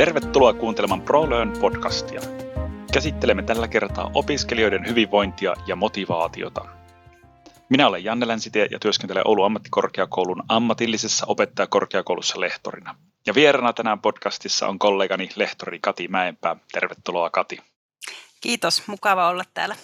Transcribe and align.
Tervetuloa 0.00 0.52
kuuntelemaan 0.52 1.02
ProLearn 1.02 1.52
podcastia. 1.60 2.20
Käsittelemme 2.92 3.42
tällä 3.42 3.68
kertaa 3.68 4.10
opiskelijoiden 4.14 4.86
hyvinvointia 4.88 5.54
ja 5.66 5.76
motivaatiota. 5.76 6.64
Minä 7.68 7.86
olen 7.86 8.04
Janne 8.04 8.28
Länsitie 8.28 8.68
ja 8.70 8.78
työskentelen 8.78 9.26
Oulun 9.26 9.46
ammattikorkeakoulun 9.46 10.42
ammatillisessa 10.48 11.26
opettajakorkeakoulussa 11.28 12.40
lehtorina. 12.40 12.94
Ja 13.26 13.34
vierana 13.34 13.72
tänään 13.72 14.00
podcastissa 14.00 14.68
on 14.68 14.78
kollegani 14.78 15.28
lehtori 15.36 15.78
Kati 15.82 16.08
Mäenpää. 16.08 16.56
Tervetuloa 16.72 17.30
Kati. 17.30 17.58
Kiitos, 18.40 18.82
mukava 18.86 19.28
olla 19.28 19.44
täällä. 19.54 19.76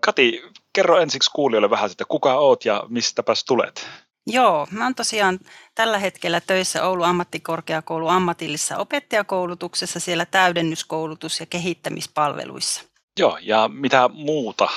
Kati, 0.00 0.42
kerro 0.72 0.98
ensiksi 0.98 1.30
kuulijoille 1.34 1.70
vähän, 1.70 1.90
että 1.90 2.04
kuka 2.04 2.34
oot 2.34 2.64
ja 2.64 2.84
mistäpäs 2.88 3.44
tulet? 3.44 4.03
Joo, 4.26 4.66
mä 4.70 4.84
oon 4.84 4.94
tosiaan 4.94 5.38
tällä 5.74 5.98
hetkellä 5.98 6.40
töissä 6.40 6.86
Oulun 6.86 7.06
ammattikorkeakoulun 7.06 8.10
ammatillisessa 8.10 8.78
opettajakoulutuksessa 8.78 10.00
siellä 10.00 10.26
täydennyskoulutus- 10.26 11.40
ja 11.40 11.46
kehittämispalveluissa. 11.46 12.84
Joo, 13.18 13.38
ja 13.42 13.70
mitä 13.72 14.08
muuta 14.08 14.68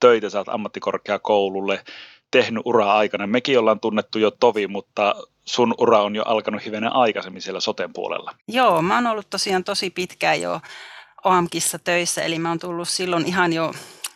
töitä 0.00 0.30
sä 0.30 0.38
oot 0.38 0.48
ammattikorkeakoululle 0.48 1.84
tehnyt 2.30 2.62
uraa 2.64 2.98
aikana? 2.98 3.26
Mekin 3.26 3.58
ollaan 3.58 3.80
tunnettu 3.80 4.18
jo 4.18 4.30
tovi, 4.30 4.66
mutta 4.66 5.14
sun 5.44 5.74
ura 5.78 6.02
on 6.02 6.16
jo 6.16 6.22
alkanut 6.26 6.64
hivenen 6.64 6.92
aikaisemmin 6.92 7.42
siellä 7.42 7.60
soten 7.60 7.92
puolella. 7.92 8.34
Joo, 8.48 8.82
mä 8.82 8.94
oon 8.94 9.06
ollut 9.06 9.30
tosiaan 9.30 9.64
tosi 9.64 9.90
pitkään 9.90 10.40
jo 10.40 10.60
OAMKissa 11.24 11.78
töissä, 11.78 12.22
eli 12.22 12.38
mä 12.38 12.48
oon 12.48 12.58
tullut 12.58 12.88
silloin 12.88 13.26
ihan 13.26 13.52
jo 13.52 13.72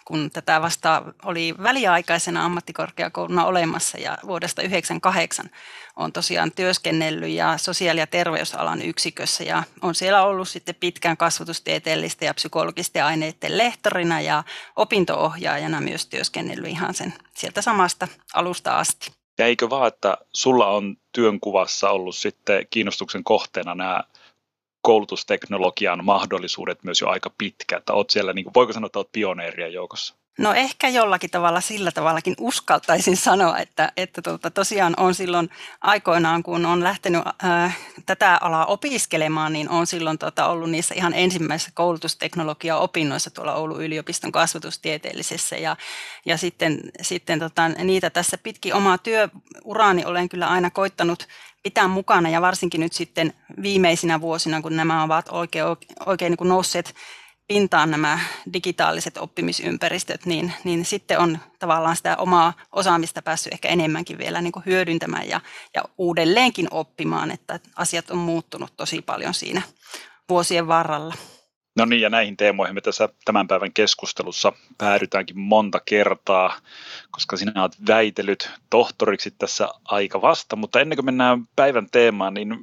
kun 0.06 0.30
tätä 0.30 0.62
vasta 0.62 1.02
oli 1.24 1.54
väliaikaisena 1.62 2.44
ammattikorkeakouluna 2.44 3.44
olemassa 3.44 3.98
ja 3.98 4.18
vuodesta 4.26 4.62
1998 4.62 5.50
on 5.96 6.12
tosiaan 6.12 6.52
työskennellyt 6.52 7.30
ja 7.30 7.58
sosiaali- 7.58 8.00
ja 8.00 8.06
terveysalan 8.06 8.82
yksikössä 8.82 9.44
ja 9.44 9.62
on 9.82 9.94
siellä 9.94 10.22
ollut 10.22 10.48
sitten 10.48 10.74
pitkään 10.74 11.16
kasvatustieteellistä 11.16 12.24
ja 12.24 12.34
psykologisten 12.34 13.04
aineiden 13.04 13.58
lehtorina 13.58 14.20
ja 14.20 14.44
opintoohjaajana 14.76 15.80
myös 15.80 16.06
työskennellyt 16.06 16.70
ihan 16.70 16.94
sen 16.94 17.14
sieltä 17.34 17.62
samasta 17.62 18.08
alusta 18.34 18.78
asti. 18.78 19.12
Ja 19.38 19.46
eikö 19.46 19.70
vaan, 19.70 19.88
että 19.88 20.18
sulla 20.32 20.66
on 20.66 20.96
työnkuvassa 21.12 21.90
ollut 21.90 22.16
sitten 22.16 22.66
kiinnostuksen 22.70 23.24
kohteena 23.24 23.74
nämä 23.74 24.04
koulutusteknologian 24.86 26.04
mahdollisuudet 26.04 26.84
myös 26.84 27.00
jo 27.00 27.08
aika 27.08 27.30
pitkä, 27.38 27.76
että 27.76 27.92
siellä, 28.10 28.32
niin 28.32 28.44
kuin, 28.44 28.54
voiko 28.54 28.72
sanoa, 28.72 28.86
että 28.86 28.98
olet 28.98 29.12
pioneerien 29.12 29.72
joukossa? 29.72 30.14
No 30.38 30.54
ehkä 30.54 30.88
jollakin 30.88 31.30
tavalla 31.30 31.60
sillä 31.60 31.92
tavallakin 31.92 32.34
uskaltaisin 32.40 33.16
sanoa, 33.16 33.58
että, 33.58 33.92
että 33.96 34.22
tuota, 34.22 34.50
tosiaan 34.50 34.94
on 34.96 35.14
silloin 35.14 35.50
aikoinaan, 35.80 36.42
kun 36.42 36.66
on 36.66 36.84
lähtenyt 36.84 37.22
äh, 37.44 37.78
tätä 38.06 38.38
alaa 38.40 38.66
opiskelemaan, 38.66 39.52
niin 39.52 39.68
on 39.68 39.86
silloin 39.86 40.18
tota, 40.18 40.46
ollut 40.46 40.70
niissä 40.70 40.94
ihan 40.94 41.14
ensimmäisissä 41.14 41.72
koulutusteknologia-opinnoissa 41.74 43.30
tuolla 43.30 43.54
Oulun 43.54 43.84
yliopiston 43.84 44.32
kasvatustieteellisessä. 44.32 45.56
Ja, 45.56 45.76
ja 46.26 46.36
sitten, 46.36 46.80
sitten 47.02 47.38
tota, 47.38 47.68
niitä 47.68 48.10
tässä 48.10 48.38
pitkin 48.38 48.74
omaa 48.74 48.98
työuraani 48.98 50.04
olen 50.04 50.28
kyllä 50.28 50.46
aina 50.46 50.70
koittanut 50.70 51.28
pitää 51.62 51.88
mukana. 51.88 52.28
Ja 52.28 52.40
varsinkin 52.40 52.80
nyt 52.80 52.92
sitten 52.92 53.32
viimeisinä 53.62 54.20
vuosina, 54.20 54.62
kun 54.62 54.76
nämä 54.76 55.02
ovat 55.02 55.28
oikein, 55.30 55.64
oikein 56.06 56.30
niin 56.30 56.38
kuin 56.38 56.48
nousseet 56.48 56.94
pintaan 57.48 57.90
nämä 57.90 58.18
digitaaliset 58.52 59.16
oppimisympäristöt, 59.16 60.26
niin, 60.26 60.52
niin 60.64 60.84
sitten 60.84 61.18
on 61.18 61.38
tavallaan 61.58 61.96
sitä 61.96 62.16
omaa 62.16 62.52
osaamista 62.72 63.22
päässyt 63.22 63.52
ehkä 63.52 63.68
enemmänkin 63.68 64.18
vielä 64.18 64.40
niin 64.40 64.52
kuin 64.52 64.66
hyödyntämään 64.66 65.28
ja, 65.28 65.40
ja 65.74 65.82
uudelleenkin 65.98 66.68
oppimaan, 66.70 67.30
että 67.30 67.60
asiat 67.76 68.10
on 68.10 68.18
muuttunut 68.18 68.72
tosi 68.76 69.02
paljon 69.02 69.34
siinä 69.34 69.62
vuosien 70.28 70.68
varrella. 70.68 71.14
No 71.76 71.84
niin, 71.84 72.00
ja 72.00 72.10
näihin 72.10 72.36
teemoihin 72.36 72.74
me 72.74 72.80
tässä 72.80 73.08
tämän 73.24 73.48
päivän 73.48 73.72
keskustelussa 73.72 74.52
päädytäänkin 74.78 75.38
monta 75.38 75.80
kertaa, 75.84 76.56
koska 77.10 77.36
sinä 77.36 77.62
olet 77.62 77.86
väitellyt 77.88 78.50
tohtoriksi 78.70 79.30
tässä 79.30 79.68
aika 79.84 80.22
vasta, 80.22 80.56
mutta 80.56 80.80
ennen 80.80 80.96
kuin 80.96 81.04
mennään 81.04 81.48
päivän 81.56 81.86
teemaan, 81.92 82.34
niin 82.34 82.56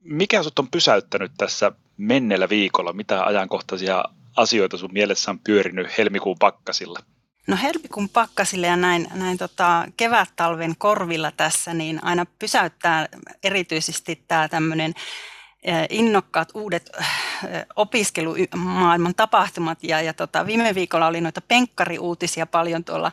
mikä 0.00 0.42
sinut 0.42 0.58
on 0.58 0.70
pysäyttänyt 0.70 1.32
tässä 1.38 1.72
menneellä 1.96 2.48
viikolla? 2.48 2.92
Mitä 2.92 3.24
ajankohtaisia 3.24 4.04
asioita 4.38 4.76
sun 4.76 4.92
mielessä 4.92 5.30
on 5.30 5.38
pyörinyt 5.38 5.98
helmikuun 5.98 6.36
pakkasilla? 6.38 6.98
No 7.46 7.56
helmikuun 7.62 8.08
pakkasille 8.08 8.66
ja 8.66 8.76
näin, 8.76 9.08
näin 9.14 9.38
tota 9.38 9.84
kevät-talven 9.96 10.74
korvilla 10.78 11.32
tässä, 11.36 11.74
niin 11.74 12.04
aina 12.04 12.26
pysäyttää 12.38 13.08
erityisesti 13.44 14.24
tämä 14.28 14.48
tämmöinen 14.48 14.94
innokkaat 15.90 16.48
uudet 16.54 16.90
opiskelumaailman 17.76 19.14
tapahtumat. 19.14 19.78
Ja, 19.84 20.00
ja 20.00 20.14
tota, 20.14 20.46
viime 20.46 20.74
viikolla 20.74 21.06
oli 21.06 21.20
noita 21.20 21.40
penkkariuutisia 21.40 22.46
paljon 22.46 22.84
tuolla, 22.84 23.12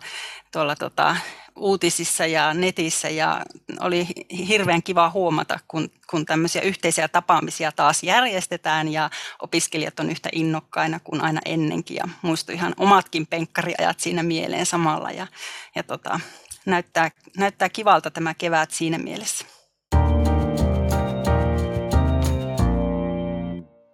tuolla 0.52 0.76
tota, 0.76 1.16
uutisissa 1.56 2.26
ja 2.26 2.54
netissä 2.54 3.10
ja 3.10 3.42
oli 3.80 4.08
hirveän 4.48 4.84
kiva 4.84 5.10
huomata, 5.10 5.60
kun, 5.68 5.90
kun 6.10 6.26
tämmöisiä 6.26 6.62
yhteisiä 6.62 7.08
tapaamisia 7.08 7.72
taas 7.72 8.04
järjestetään 8.04 8.88
ja 8.88 9.10
opiskelijat 9.42 10.00
on 10.00 10.10
yhtä 10.10 10.30
innokkaina 10.32 11.00
kuin 11.00 11.22
aina 11.22 11.42
ennenkin 11.46 11.96
ja 11.96 12.04
muistu 12.22 12.52
ihan 12.52 12.74
omatkin 12.78 13.28
penkkariajat 13.28 14.00
siinä 14.00 14.24
mieleen 14.24 14.66
samalla 14.66 15.12
ja, 15.12 15.28
ja 15.76 15.84
tota, 15.84 16.20
näyttää, 16.66 17.12
näyttää 17.38 17.70
kivalta 17.70 18.12
tämä 18.12 18.34
kevät 18.34 18.72
siinä 18.72 18.98
mielessä. 18.98 19.46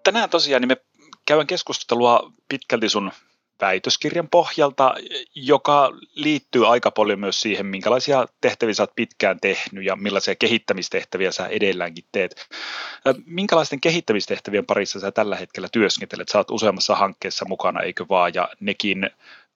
tänään 0.04 0.30
tosiaan 0.30 0.62
niin 0.62 0.68
me 0.68 0.78
käydään 1.26 1.48
keskustelua 1.48 2.34
pitkälti 2.50 2.90
sun 2.90 3.12
väitöskirjan 3.62 4.28
pohjalta, 4.28 4.94
joka 5.36 5.92
liittyy 6.16 6.72
aika 6.72 6.92
paljon 6.92 7.20
myös 7.20 7.42
siihen, 7.42 7.66
minkälaisia 7.66 8.26
tehtäviä 8.42 8.74
sä 8.74 8.84
oot 8.84 8.96
pitkään 8.96 9.40
tehnyt 9.40 9.86
ja 9.86 9.96
millaisia 9.96 10.36
kehittämistehtäviä 10.36 11.32
sä 11.32 11.48
edelläänkin 11.48 12.06
teet. 12.12 12.48
Minkälaisten 13.26 13.82
kehittämistehtävien 13.82 14.66
parissa 14.66 15.00
sä 15.00 15.12
tällä 15.12 15.36
hetkellä 15.36 15.70
työskentelet? 15.72 16.30
Sä 16.30 16.38
oot 16.38 16.52
useammassa 16.52 16.96
hankkeessa 16.96 17.46
mukana, 17.46 17.82
eikö 17.82 18.06
vaan, 18.10 18.32
ja 18.34 18.50
nekin 18.60 19.10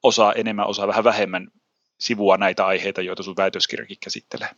osaa 0.04 0.34
enemmän, 0.34 0.68
osaa 0.68 0.88
vähän 0.88 1.04
vähemmän 1.04 1.48
sivua 2.00 2.38
näitä 2.38 2.66
aiheita, 2.66 3.02
joita 3.02 3.24
sun 3.24 3.38
väitöskirjakin 3.38 3.98
käsittelee. 4.04 4.50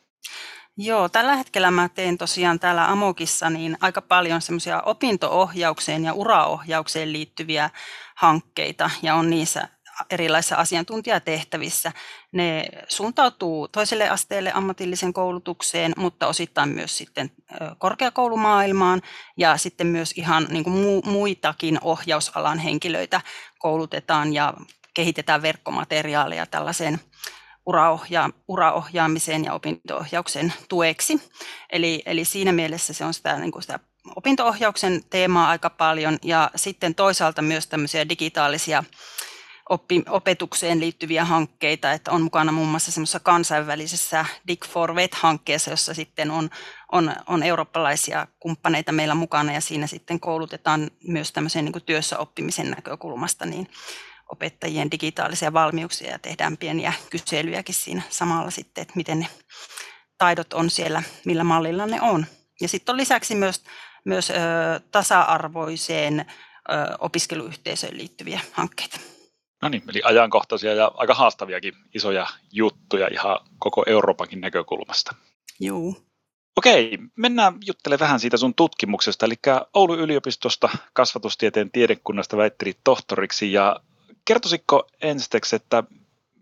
Joo, 0.79 1.09
tällä 1.09 1.35
hetkellä 1.35 1.71
mä 1.71 1.89
teen 1.89 2.17
tosiaan 2.17 2.59
täällä 2.59 2.91
Amokissa 2.91 3.49
niin 3.49 3.77
aika 3.81 4.01
paljon 4.01 4.41
semmoisia 4.41 4.81
opintoohjaukseen 4.81 6.03
ja 6.03 6.13
uraohjaukseen 6.13 7.13
liittyviä 7.13 7.69
hankkeita 8.15 8.89
ja 9.01 9.15
on 9.15 9.29
niissä 9.29 9.67
erilaisissa 10.09 10.55
asiantuntijatehtävissä. 10.55 11.91
Ne 12.31 12.65
suuntautuu 12.87 13.67
toiselle 13.67 14.09
asteelle 14.09 14.51
ammatillisen 14.53 15.13
koulutukseen, 15.13 15.93
mutta 15.97 16.27
osittain 16.27 16.69
myös 16.69 16.97
sitten 16.97 17.31
korkeakoulumaailmaan 17.77 19.01
ja 19.37 19.57
sitten 19.57 19.87
myös 19.87 20.11
ihan 20.11 20.47
niin 20.49 20.63
kuin 20.63 21.01
muitakin 21.05 21.79
ohjausalan 21.81 22.59
henkilöitä 22.59 23.21
koulutetaan 23.59 24.33
ja 24.33 24.53
kehitetään 24.93 25.41
verkkomateriaaleja 25.41 26.45
tällaiseen 26.45 26.99
uraohja, 27.67 28.29
uraohjaamiseen 28.47 29.45
ja 29.45 29.53
opintoohjauksen 29.53 30.53
tueksi. 30.69 31.21
Eli, 31.71 32.03
eli 32.05 32.25
siinä 32.25 32.51
mielessä 32.51 32.93
se 32.93 33.05
on 33.05 33.13
sitä, 33.13 33.39
niin 33.39 33.51
kuin 33.51 33.61
sitä 33.61 33.79
opintoohjauksen 34.15 35.03
teemaa 35.09 35.49
aika 35.49 35.69
paljon 35.69 36.17
ja 36.23 36.51
sitten 36.55 36.95
toisaalta 36.95 37.41
myös 37.41 37.67
tämmöisiä 37.67 38.09
digitaalisia 38.09 38.83
oppi, 39.69 40.03
opetukseen 40.09 40.79
liittyviä 40.79 41.25
hankkeita, 41.25 41.91
että 41.91 42.11
on 42.11 42.21
mukana 42.21 42.51
muun 42.51 42.67
muassa 42.67 42.91
semmoisessa 42.91 43.19
kansainvälisessä 43.19 44.25
Dig 44.47 44.65
for 44.65 44.95
Vet-hankkeessa, 44.95 45.71
jossa 45.71 45.93
sitten 45.93 46.31
on, 46.31 46.49
on, 46.91 47.15
on 47.27 47.43
eurooppalaisia 47.43 48.27
kumppaneita 48.39 48.91
meillä 48.91 49.15
mukana 49.15 49.53
ja 49.53 49.61
siinä 49.61 49.87
sitten 49.87 50.19
koulutetaan 50.19 50.91
myös 51.03 51.31
tämmöisen 51.31 51.65
niin 51.65 51.83
työssä 51.85 52.17
oppimisen 52.17 52.71
näkökulmasta 52.71 53.45
niin 53.45 53.67
opettajien 54.31 54.91
digitaalisia 54.91 55.53
valmiuksia 55.53 56.11
ja 56.11 56.19
tehdään 56.19 56.57
pieniä 56.57 56.93
kyselyjäkin 57.09 57.75
siinä 57.75 58.01
samalla 58.09 58.51
sitten, 58.51 58.81
että 58.81 58.93
miten 58.95 59.19
ne 59.19 59.27
taidot 60.17 60.53
on 60.53 60.69
siellä, 60.69 61.03
millä 61.25 61.43
mallilla 61.43 61.85
ne 61.85 62.01
on. 62.01 62.25
Ja 62.61 62.67
sitten 62.67 62.93
on 62.93 62.97
lisäksi 62.97 63.35
myös, 63.35 63.63
myös 64.05 64.29
ö, 64.29 64.33
tasa-arvoiseen 64.91 66.19
ö, 66.19 66.73
opiskeluyhteisöön 66.99 67.97
liittyviä 67.97 68.39
hankkeita. 68.51 68.99
No 69.61 69.69
niin, 69.69 69.83
eli 69.87 70.01
ajankohtaisia 70.03 70.73
ja 70.73 70.91
aika 70.95 71.13
haastaviakin 71.13 71.73
isoja 71.93 72.27
juttuja 72.51 73.07
ihan 73.11 73.39
koko 73.59 73.83
Euroopankin 73.87 74.41
näkökulmasta. 74.41 75.15
Joo. 75.59 75.95
Okei, 76.57 76.97
mennään 77.15 77.53
juttelemaan 77.65 77.99
vähän 77.99 78.19
siitä 78.19 78.37
sun 78.37 78.55
tutkimuksesta. 78.55 79.25
Eli 79.25 79.35
Oulun 79.73 79.99
yliopistosta 79.99 80.69
kasvatustieteen 80.93 81.71
tiedekunnasta 81.71 82.37
väittelit 82.37 82.77
tohtoriksi 82.83 83.53
ja 83.53 83.79
kertoisitko 84.27 84.87
ensiksi, 85.01 85.55
että 85.55 85.83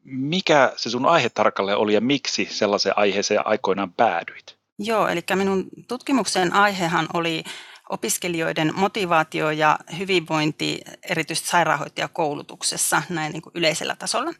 mikä 0.04 0.74
se 0.76 0.90
sun 0.90 1.06
aihe 1.06 1.30
tarkalleen 1.30 1.78
oli 1.78 1.94
ja 1.94 2.02
miksi 2.02 2.48
sellaiseen 2.52 2.98
aiheeseen 2.98 3.48
aikoinaan 3.48 3.94
päädyit? 3.94 4.58
Joo, 4.80 5.08
eli 5.08 5.24
minun 5.36 5.68
tutkimuksen 5.88 6.54
aihehan 6.54 7.08
oli 7.14 7.44
opiskelijoiden 7.90 8.72
motivaatio 8.76 9.52
ja 9.52 9.80
hyvinvointi 9.98 10.82
erityisesti 11.10 11.50
sairaanhoitajakoulutuksessa 11.50 13.02
näin 13.10 13.32
niin 13.32 13.42
kuin 13.42 13.54
yleisellä 13.56 13.96
tasolla. 13.96 14.34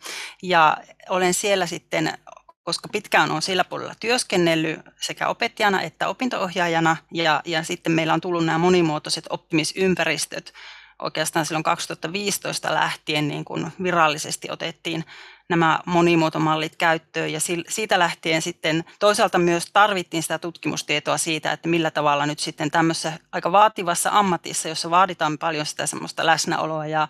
Ja 0.44 0.78
olen 1.10 1.34
siellä 1.34 1.66
sitten 1.66 2.18
koska 2.64 2.90
pitkään 2.92 3.32
on 3.32 3.42
sillä 3.42 3.64
puolella 3.64 3.94
työskennellyt 4.00 4.80
sekä 5.02 5.28
opettajana 5.28 5.82
että 5.82 6.08
opintoohjaajana, 6.08 6.98
ja, 7.14 7.42
ja 7.46 7.64
sitten 7.64 7.92
meillä 7.92 8.14
on 8.14 8.22
tullut 8.22 8.46
nämä 8.46 8.58
monimuotoiset 8.58 9.26
oppimisympäristöt. 9.30 10.54
Oikeastaan 11.02 11.46
silloin 11.46 11.64
2015 11.64 12.74
lähtien 12.74 13.28
niin 13.28 13.46
kuin 13.46 13.72
virallisesti 13.84 14.52
otettiin 14.52 15.06
nämä 15.50 15.80
monimuotomallit 15.86 16.76
käyttöön 16.76 17.34
ja 17.34 17.40
siitä 17.70 18.00
lähtien 18.00 18.42
sitten 18.42 18.84
toisaalta 19.00 19.38
myös 19.38 19.66
tarvittiin 19.74 20.24
sitä 20.24 20.40
tutkimustietoa 20.40 21.18
siitä, 21.18 21.52
että 21.52 21.70
millä 21.70 21.92
tavalla 21.92 22.26
nyt 22.26 22.40
sitten 22.40 22.72
tämmöisessä 22.72 23.14
aika 23.32 23.52
vaativassa 23.52 24.10
ammatissa, 24.14 24.70
jossa 24.70 24.90
vaaditaan 24.90 25.38
paljon 25.38 25.66
sitä 25.66 25.88
semmoista 25.88 26.26
läsnäoloa 26.26 26.88
ja 26.88 27.08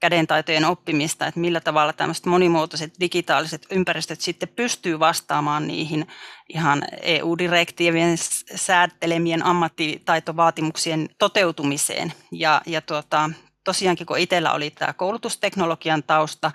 kädentaitojen 0.00 0.64
oppimista, 0.64 1.26
että 1.26 1.40
millä 1.40 1.60
tavalla 1.60 1.92
tämmöiset 1.92 2.26
monimuotoiset 2.26 2.92
digitaaliset 3.00 3.66
ympäristöt 3.70 4.20
sitten 4.20 4.48
pystyy 4.48 4.98
vastaamaan 4.98 5.66
niihin 5.66 6.06
ihan 6.48 6.82
EU-direktiivien 7.02 8.18
säätelemien 8.54 9.46
ammattitaitovaatimuksien 9.46 11.08
toteutumiseen. 11.18 12.12
Ja, 12.32 12.62
ja 12.66 12.80
tuota, 12.80 13.30
tosiaankin 13.68 14.06
kun 14.06 14.18
itsellä 14.18 14.52
oli 14.52 14.70
tämä 14.70 14.92
koulutusteknologian 14.92 16.02
tausta 16.02 16.50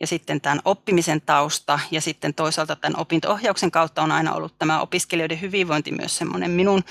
ja 0.00 0.06
sitten 0.06 0.40
tämän 0.40 0.60
oppimisen 0.64 1.20
tausta 1.20 1.78
ja 1.90 2.00
sitten 2.00 2.34
toisaalta 2.34 2.76
tämän 2.76 3.00
opinto-ohjauksen 3.00 3.70
kautta 3.70 4.02
on 4.02 4.12
aina 4.12 4.34
ollut 4.34 4.58
tämä 4.58 4.80
opiskelijoiden 4.80 5.40
hyvinvointi 5.40 5.92
myös 5.92 6.16
semmoinen 6.16 6.50
minun, 6.50 6.84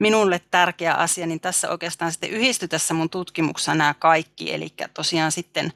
minulle 0.00 0.40
tärkeä 0.50 0.94
asia, 0.94 1.26
niin 1.26 1.40
tässä 1.40 1.70
oikeastaan 1.70 2.12
sitten 2.12 2.30
yhdistyi 2.30 2.68
tässä 2.68 2.94
mun 2.94 3.10
tutkimuksessa 3.10 3.74
nämä 3.74 3.94
kaikki, 3.94 4.54
eli 4.54 4.68
tosiaan 4.94 5.32
sitten 5.32 5.72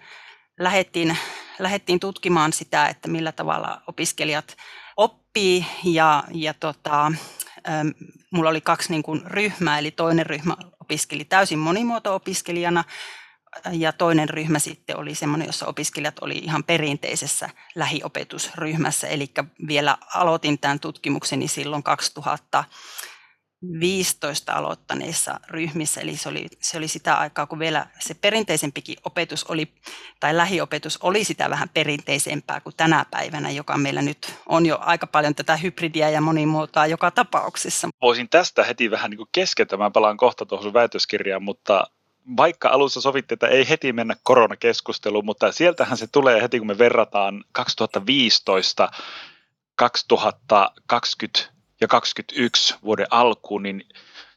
lähdettiin, 0.61 1.17
lähdettiin 1.59 2.01
tutkimaan 2.01 2.53
sitä, 2.53 2.89
että 2.89 3.09
millä 3.09 3.33
tavalla 3.33 3.83
opiskelijat 3.87 4.57
oppii 4.97 5.67
ja, 5.85 6.25
ja 6.35 6.55
tota, 6.55 7.13
mulla 8.31 8.51
oli 8.51 8.61
kaksi 8.61 8.91
niin 8.91 9.03
kuin 9.03 9.23
ryhmää, 9.27 9.79
eli 9.79 9.91
toinen 9.91 10.27
ryhmä 10.27 10.57
opiskeli 10.87 11.25
täysin 11.25 11.59
monimuoto-opiskelijana 11.59 12.85
ja 13.73 13.93
toinen 13.93 14.29
ryhmä 14.29 14.59
sitten 14.59 14.97
oli 14.97 15.15
semmoinen, 15.15 15.47
jossa 15.47 15.67
opiskelijat 15.67 16.19
oli 16.19 16.35
ihan 16.35 16.65
perinteisessä 16.65 17.51
lähiopetusryhmässä, 17.75 19.09
eli 19.09 19.27
vielä 19.69 19.99
aloitin 20.15 20.59
tämän 20.59 20.81
tutkimukseni 20.81 21.49
silloin 21.49 21.83
2015 21.83 24.53
aloittaneissa 24.53 25.41
ryhmissä, 25.49 26.01
eli 26.01 26.17
se 26.17 26.29
oli, 26.29 26.47
se 26.61 26.79
oli 26.79 26.89
sitä 26.89 27.15
aikaa, 27.15 27.47
kun 27.47 27.59
vielä 27.59 27.87
se 27.99 28.15
perinteisempikin 28.15 28.97
opetus 29.05 29.45
oli, 29.45 29.75
tai 30.21 30.37
lähiopetus 30.37 30.99
oli 31.03 31.25
sitä 31.25 31.51
vähän 31.51 31.69
perinteisempää 31.69 32.61
kuin 32.61 32.77
tänä 32.77 33.07
päivänä, 33.11 33.51
joka 33.51 33.77
meillä 33.77 34.03
nyt 34.03 34.35
on 34.47 34.67
jo 34.67 34.79
aika 34.81 35.07
paljon 35.07 35.35
tätä 35.35 35.57
hybridiä 35.57 36.11
ja 36.11 36.21
monimuotoa 36.21 36.87
joka 36.87 37.11
tapauksessa. 37.11 37.89
Voisin 38.03 38.29
tästä 38.29 38.65
heti 38.65 38.91
vähän 38.91 39.11
niin 39.11 39.27
keskeltä, 39.33 39.77
mä 39.77 39.91
palaan 39.91 40.17
kohta 40.17 40.47
tuohon 40.47 40.73
väitöskirjaan, 40.73 41.43
mutta 41.43 41.87
vaikka 42.37 42.69
alussa 42.69 43.01
sovittiin, 43.01 43.37
että 43.37 43.49
ei 43.49 43.69
heti 43.69 43.93
mennä 43.93 44.17
koronakeskusteluun, 44.23 45.25
mutta 45.25 45.53
sieltähän 45.53 45.97
se 45.97 46.07
tulee 46.07 46.43
heti, 46.43 46.59
kun 46.59 46.67
me 46.67 46.79
verrataan 46.79 47.45
2015, 47.53 48.91
2020 49.77 51.57
ja 51.81 51.89
2021 51.89 52.75
vuoden 52.85 53.07
alkuun, 53.11 53.63
niin 53.63 53.85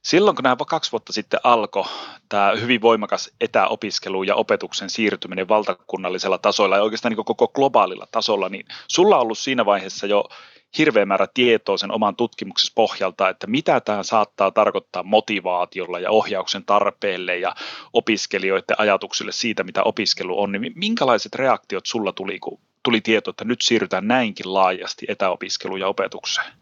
silloin 0.02 0.36
kun 0.36 0.44
nämä 0.44 0.56
kaksi 0.68 0.92
vuotta 0.92 1.14
sitten 1.14 1.40
alkoi 1.44 1.86
tämä 2.30 2.52
hyvin 2.62 2.82
voimakas 2.82 3.32
etäopiskelu 3.42 4.24
ja 4.24 4.36
opetuksen 4.36 4.90
siirtyminen 4.90 5.48
valtakunnallisella 5.48 6.38
tasolla 6.38 6.76
ja 6.76 6.84
oikeastaan 6.84 7.12
niin 7.12 7.26
koko 7.26 7.48
globaalilla 7.48 8.08
tasolla, 8.12 8.50
niin 8.50 8.66
sulla 8.88 9.16
on 9.16 9.22
ollut 9.22 9.38
siinä 9.38 9.66
vaiheessa 9.66 10.08
jo 10.08 10.30
hirveä 10.78 11.06
määrä 11.06 11.28
tietoa 11.34 11.78
sen 11.78 11.92
oman 11.92 12.16
tutkimuksessa 12.16 12.72
pohjalta, 12.76 13.30
että 13.30 13.48
mitä 13.48 13.80
tämä 13.80 14.04
saattaa 14.04 14.52
tarkoittaa 14.52 15.04
motivaatiolla 15.04 16.00
ja 16.00 16.12
ohjauksen 16.12 16.66
tarpeelle 16.66 17.38
ja 17.38 17.56
opiskelijoiden 17.94 18.80
ajatuksille 18.80 19.32
siitä, 19.32 19.64
mitä 19.64 19.84
opiskelu 19.84 20.42
on, 20.42 20.52
niin 20.52 20.74
minkälaiset 20.76 21.36
reaktiot 21.36 21.86
sulla 21.86 22.14
tuli, 22.14 22.40
kun 22.40 22.60
tuli 22.84 23.02
tieto, 23.02 23.30
että 23.30 23.46
nyt 23.46 23.62
siirrytään 23.62 24.08
näinkin 24.08 24.54
laajasti 24.54 25.06
etäopiskeluun 25.10 25.80
ja 25.80 25.88
opetukseen? 25.88 26.54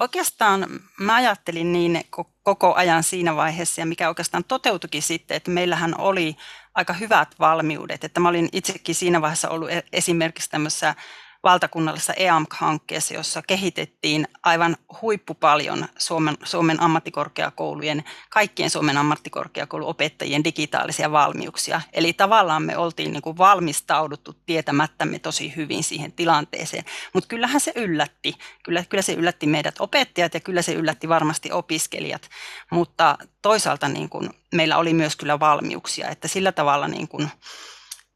Oikeastaan 0.00 0.66
mä 1.00 1.14
ajattelin 1.14 1.72
niin 1.72 2.00
koko 2.42 2.74
ajan 2.74 3.02
siinä 3.02 3.36
vaiheessa 3.36 3.80
ja 3.80 3.86
mikä 3.86 4.08
oikeastaan 4.08 4.44
toteutukin 4.44 5.02
sitten, 5.02 5.36
että 5.36 5.50
meillähän 5.50 6.00
oli 6.00 6.36
aika 6.74 6.92
hyvät 6.92 7.34
valmiudet. 7.38 8.04
Että 8.04 8.20
mä 8.20 8.28
olin 8.28 8.48
itsekin 8.52 8.94
siinä 8.94 9.20
vaiheessa 9.20 9.48
ollut 9.48 9.70
e-, 9.70 9.84
esimerkiksi 9.92 10.50
tämmöisessä 10.50 10.94
valtakunnallisessa 11.44 12.12
EAMK-hankkeessa, 12.12 13.14
jossa 13.14 13.42
kehitettiin 13.42 14.28
aivan 14.42 14.76
huippupaljon 15.02 15.86
Suomen, 15.98 16.36
Suomen 16.42 16.82
ammattikorkeakoulujen, 16.82 18.04
kaikkien 18.30 18.70
Suomen 18.70 18.96
ammattikorkeakouluopettajien 18.96 20.44
digitaalisia 20.44 21.12
valmiuksia. 21.12 21.80
Eli 21.92 22.12
tavallaan 22.12 22.62
me 22.62 22.76
oltiin 22.76 23.12
niin 23.12 23.22
kuin 23.22 23.38
valmistauduttu 23.38 24.36
tietämättämme 24.46 25.18
tosi 25.18 25.56
hyvin 25.56 25.84
siihen 25.84 26.12
tilanteeseen. 26.12 26.84
Mutta 27.12 27.28
kyllähän 27.28 27.60
se 27.60 27.72
yllätti. 27.76 28.34
Kyllä, 28.62 28.84
kyllä 28.88 29.02
se 29.02 29.12
yllätti 29.12 29.46
meidät 29.46 29.74
opettajat 29.78 30.34
ja 30.34 30.40
kyllä 30.40 30.62
se 30.62 30.72
yllätti 30.72 31.08
varmasti 31.08 31.52
opiskelijat. 31.52 32.28
Mutta 32.70 33.18
toisaalta 33.42 33.88
niin 33.88 34.08
kuin 34.08 34.30
meillä 34.54 34.76
oli 34.76 34.92
myös 34.92 35.16
kyllä 35.16 35.40
valmiuksia, 35.40 36.08
että 36.08 36.28
sillä 36.28 36.52
tavalla 36.52 36.88
niin 36.88 37.08
kuin 37.08 37.30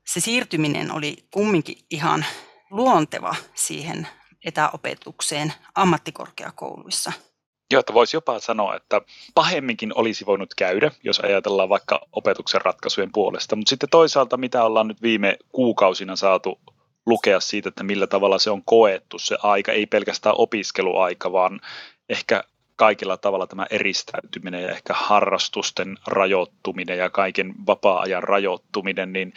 se 0.06 0.20
siirtyminen 0.20 0.92
oli 0.92 1.26
kumminkin 1.30 1.78
ihan 1.90 2.24
luonteva 2.70 3.34
siihen 3.54 4.08
etäopetukseen 4.44 5.52
ammattikorkeakouluissa. 5.74 7.12
Joo, 7.72 7.80
että 7.80 7.94
voisi 7.94 8.16
jopa 8.16 8.38
sanoa, 8.38 8.76
että 8.76 9.00
pahemminkin 9.34 9.92
olisi 9.94 10.26
voinut 10.26 10.54
käydä, 10.54 10.90
jos 11.02 11.20
ajatellaan 11.20 11.68
vaikka 11.68 12.00
opetuksen 12.12 12.60
ratkaisujen 12.60 13.12
puolesta. 13.12 13.56
Mutta 13.56 13.70
sitten 13.70 13.88
toisaalta, 13.88 14.36
mitä 14.36 14.64
ollaan 14.64 14.88
nyt 14.88 15.02
viime 15.02 15.36
kuukausina 15.52 16.16
saatu 16.16 16.60
lukea 17.06 17.40
siitä, 17.40 17.68
että 17.68 17.82
millä 17.82 18.06
tavalla 18.06 18.38
se 18.38 18.50
on 18.50 18.64
koettu 18.64 19.18
se 19.18 19.36
aika, 19.42 19.72
ei 19.72 19.86
pelkästään 19.86 20.34
opiskeluaika, 20.38 21.32
vaan 21.32 21.60
ehkä 22.08 22.44
kaikilla 22.76 23.16
tavalla 23.16 23.46
tämä 23.46 23.66
eristäytyminen 23.70 24.62
ja 24.62 24.70
ehkä 24.70 24.94
harrastusten 24.94 25.96
rajoittuminen 26.06 26.98
ja 26.98 27.10
kaiken 27.10 27.54
vapaa-ajan 27.66 28.22
rajoittuminen, 28.22 29.12
niin 29.12 29.32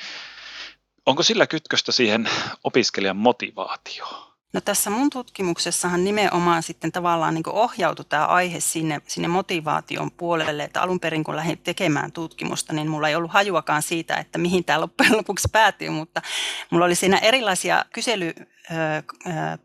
Onko 1.05 1.23
sillä 1.23 1.47
kytköstä 1.47 1.91
siihen 1.91 2.29
opiskelijan 2.63 3.17
motivaatioon? 3.17 4.31
No 4.53 4.61
tässä 4.61 4.89
mun 4.89 5.09
tutkimuksessahan 5.09 6.03
nimenomaan 6.03 6.63
sitten 6.63 6.91
tavallaan 6.91 7.33
niin 7.33 7.49
ohjautui 7.49 8.05
tämä 8.05 8.25
aihe 8.25 8.59
sinne, 8.59 9.01
sinne 9.07 9.27
motivaation 9.27 10.11
puolelle, 10.11 10.63
että 10.63 10.81
alun 10.81 10.99
perin 10.99 11.23
kun 11.23 11.35
lähdin 11.35 11.57
tekemään 11.57 12.11
tutkimusta, 12.11 12.73
niin 12.73 12.87
mulla 12.89 13.09
ei 13.09 13.15
ollut 13.15 13.31
hajuakaan 13.31 13.81
siitä, 13.81 14.15
että 14.15 14.37
mihin 14.37 14.63
tämä 14.63 14.81
loppujen 14.81 15.17
lopuksi 15.17 15.47
päätyy, 15.51 15.89
mutta 15.89 16.21
mulla 16.71 16.85
oli 16.85 16.95
siinä 16.95 17.17
erilaisia 17.17 17.85
kysely, 17.93 18.33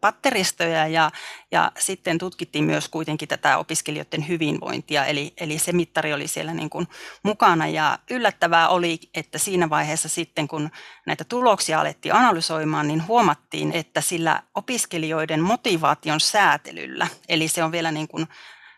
patteristoja 0.01 0.87
ja, 0.87 1.11
ja 1.51 1.73
sitten 1.79 2.19
tutkittiin 2.19 2.65
myös 2.65 2.89
kuitenkin 2.89 3.29
tätä 3.29 3.59
opiskelijoiden 3.59 4.29
hyvinvointia, 4.29 5.05
eli, 5.05 5.35
eli 5.41 5.59
se 5.59 5.73
mittari 5.73 6.13
oli 6.13 6.29
siellä 6.29 6.55
niin 6.55 6.71
kuin 6.71 6.89
mukana. 7.23 7.69
Ja 7.69 7.99
yllättävää 8.11 8.69
oli, 8.69 8.99
että 9.15 9.39
siinä 9.39 9.71
vaiheessa 9.71 10.09
sitten 10.09 10.49
kun 10.49 10.71
näitä 11.07 11.25
tuloksia 11.25 11.81
alettiin 11.81 12.15
analysoimaan, 12.15 12.89
niin 12.89 13.07
huomattiin, 13.07 13.73
että 13.73 14.01
sillä 14.01 14.43
opiskelijoiden 14.55 15.41
motivaation 15.41 16.21
säätelyllä, 16.21 17.07
eli 17.29 17.49
se 17.49 17.65
on 17.65 17.73
vielä 17.73 17.93
niin 17.93 18.09
kuin 18.09 18.27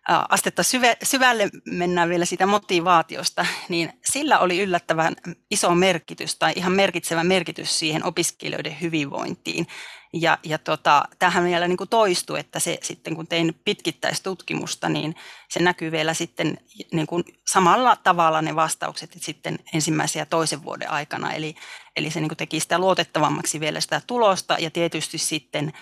astetta 0.09 0.63
syve, 0.63 0.97
syvälle 1.03 1.51
mennään 1.65 2.09
vielä 2.09 2.25
sitä 2.25 2.47
motivaatiosta, 2.47 3.47
niin 3.69 3.93
sillä 4.05 4.39
oli 4.39 4.61
yllättävän 4.61 5.17
iso 5.51 5.75
merkitys 5.75 6.37
tai 6.37 6.53
ihan 6.57 6.73
merkitsevä 6.73 7.25
merkitys 7.25 7.79
siihen 7.79 8.05
opiskelijoiden 8.05 8.81
hyvinvointiin. 8.81 9.67
Ja, 10.13 10.39
ja 10.45 10.59
tota, 10.59 11.05
tämähän 11.19 11.45
vielä 11.45 11.69
niin 11.69 11.77
kuin 11.77 11.91
toistui, 11.91 12.41
että 12.41 12.59
se 12.59 12.79
sitten 12.83 13.17
kun 13.17 13.27
tein 13.27 13.61
pitkittäistutkimusta, 13.65 14.89
niin 14.89 15.15
se 15.49 15.61
näkyy 15.61 15.93
vielä 15.93 16.15
sitten 16.15 16.59
niin 16.93 17.07
kuin 17.07 17.25
samalla 17.47 17.97
tavalla 17.97 18.43
ne 18.43 18.55
vastaukset 18.55 19.13
että 19.13 19.25
sitten 19.25 19.59
ensimmäisen 19.75 20.21
ja 20.21 20.27
toisen 20.27 20.65
vuoden 20.65 20.91
aikana. 20.91 21.33
Eli, 21.33 21.55
eli 21.97 22.11
se 22.11 22.21
niin 22.21 22.29
kuin 22.29 22.37
teki 22.37 22.61
sitä 22.61 22.79
luotettavammaksi 22.79 23.61
vielä 23.61 23.81
sitä 23.81 24.03
tulosta 24.07 24.57
ja 24.59 24.71
tietysti 24.71 25.19
sitten 25.19 25.73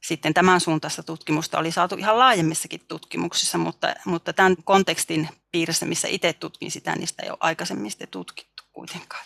sitten 0.00 0.34
tämän 0.34 0.60
suuntaista 0.60 1.02
tutkimusta 1.02 1.58
oli 1.58 1.72
saatu 1.72 1.94
ihan 1.94 2.18
laajemmissakin 2.18 2.80
tutkimuksissa, 2.88 3.58
mutta, 3.58 3.94
mutta 4.04 4.32
tämän 4.32 4.56
kontekstin 4.64 5.28
piirissä, 5.52 5.86
missä 5.86 6.08
itse 6.08 6.32
tutkin 6.32 6.70
sitä, 6.70 6.94
sitä 7.04 7.22
ei 7.22 7.30
ole 7.30 7.38
aikaisemmin 7.40 7.90
sitten 7.90 8.08
tutkittu 8.08 8.62
kuitenkaan. 8.72 9.24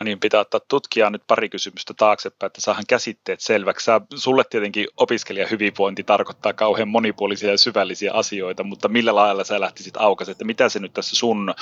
No 0.00 0.04
niin, 0.04 0.20
pitää 0.20 0.40
ottaa 0.40 0.60
tutkijaa 0.68 1.10
nyt 1.10 1.22
pari 1.26 1.48
kysymystä 1.48 1.94
taaksepäin, 1.94 2.46
että 2.46 2.60
saahan 2.60 2.84
käsitteet 2.88 3.40
selväksi. 3.40 3.84
Sä, 3.84 4.00
sulle 4.14 4.44
tietenkin 4.50 4.86
opiskelijan 4.96 5.50
hyvinvointi 5.50 6.04
tarkoittaa 6.04 6.52
kauhean 6.52 6.88
monipuolisia 6.88 7.50
ja 7.50 7.58
syvällisiä 7.58 8.12
asioita, 8.12 8.62
mutta 8.62 8.88
millä 8.88 9.14
lailla 9.14 9.44
sä 9.44 9.60
lähtisit 9.60 9.96
aukaisi, 9.96 10.32
että 10.32 10.44
mitä 10.44 10.68
se 10.68 10.78
nyt 10.78 10.92
tässä 10.92 11.16
sun 11.16 11.54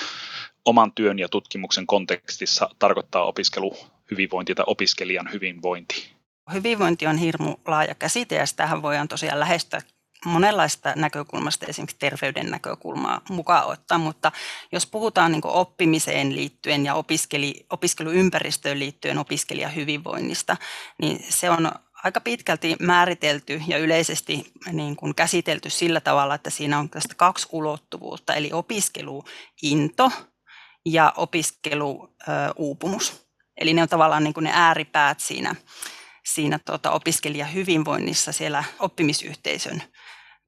oman 0.65 0.93
työn 0.93 1.19
ja 1.19 1.29
tutkimuksen 1.29 1.87
kontekstissa 1.87 2.71
tarkoittaa 2.79 3.25
opiskelu 3.25 3.77
hyvinvointi 4.11 4.55
tai 4.55 4.65
opiskelijan 4.69 5.33
hyvinvointi? 5.33 6.18
Hyvinvointi 6.53 7.07
on 7.07 7.17
hirmu 7.17 7.57
laaja 7.67 7.95
käsite 7.95 8.35
ja 8.35 8.47
sitähän 8.47 8.83
voidaan 8.83 9.09
tosiaan 9.09 9.41
lähestyä 9.41 9.81
monenlaista 10.25 10.93
näkökulmasta, 10.97 11.67
esimerkiksi 11.67 11.97
terveyden 11.99 12.51
näkökulmaa 12.51 13.21
mukaan 13.29 13.67
ottaa, 13.67 13.99
mutta 13.99 14.33
jos 14.73 14.87
puhutaan 14.87 15.33
niin 15.33 15.47
oppimiseen 15.47 16.37
liittyen 16.37 16.85
ja 16.85 16.95
opiskeli, 16.95 17.67
opiskeluympäristöön 17.71 18.79
liittyen 18.79 19.19
opiskelijahyvinvoinnista, 19.19 20.57
niin 21.03 21.25
se 21.29 21.51
on 21.51 21.73
aika 22.05 22.21
pitkälti 22.21 22.77
määritelty 22.81 23.63
ja 23.67 23.79
yleisesti 23.79 24.53
niin 24.73 24.97
kuin 24.97 25.15
käsitelty 25.15 25.71
sillä 25.71 26.01
tavalla, 26.01 26.35
että 26.35 26.51
siinä 26.51 26.79
on 26.79 26.91
tästä 26.91 27.15
kaksi 27.15 27.49
ulottuvuutta, 27.53 28.35
eli 28.35 28.51
opiskeluinto 28.53 30.13
ja 30.87 31.13
opiskeluuupumus. 31.17 33.29
Eli 33.57 33.75
ne 33.75 33.83
on 33.83 33.89
tavallaan 33.89 34.25
niin 34.25 34.35
kuin 34.35 34.45
ne 34.45 34.51
ääripäät 34.55 35.21
siinä, 35.21 35.55
siinä 36.35 36.59
tuota 36.59 36.91
opiskelijahyvinvoinnissa 36.91 38.33
siellä 38.33 38.65
oppimisyhteisön 38.79 39.83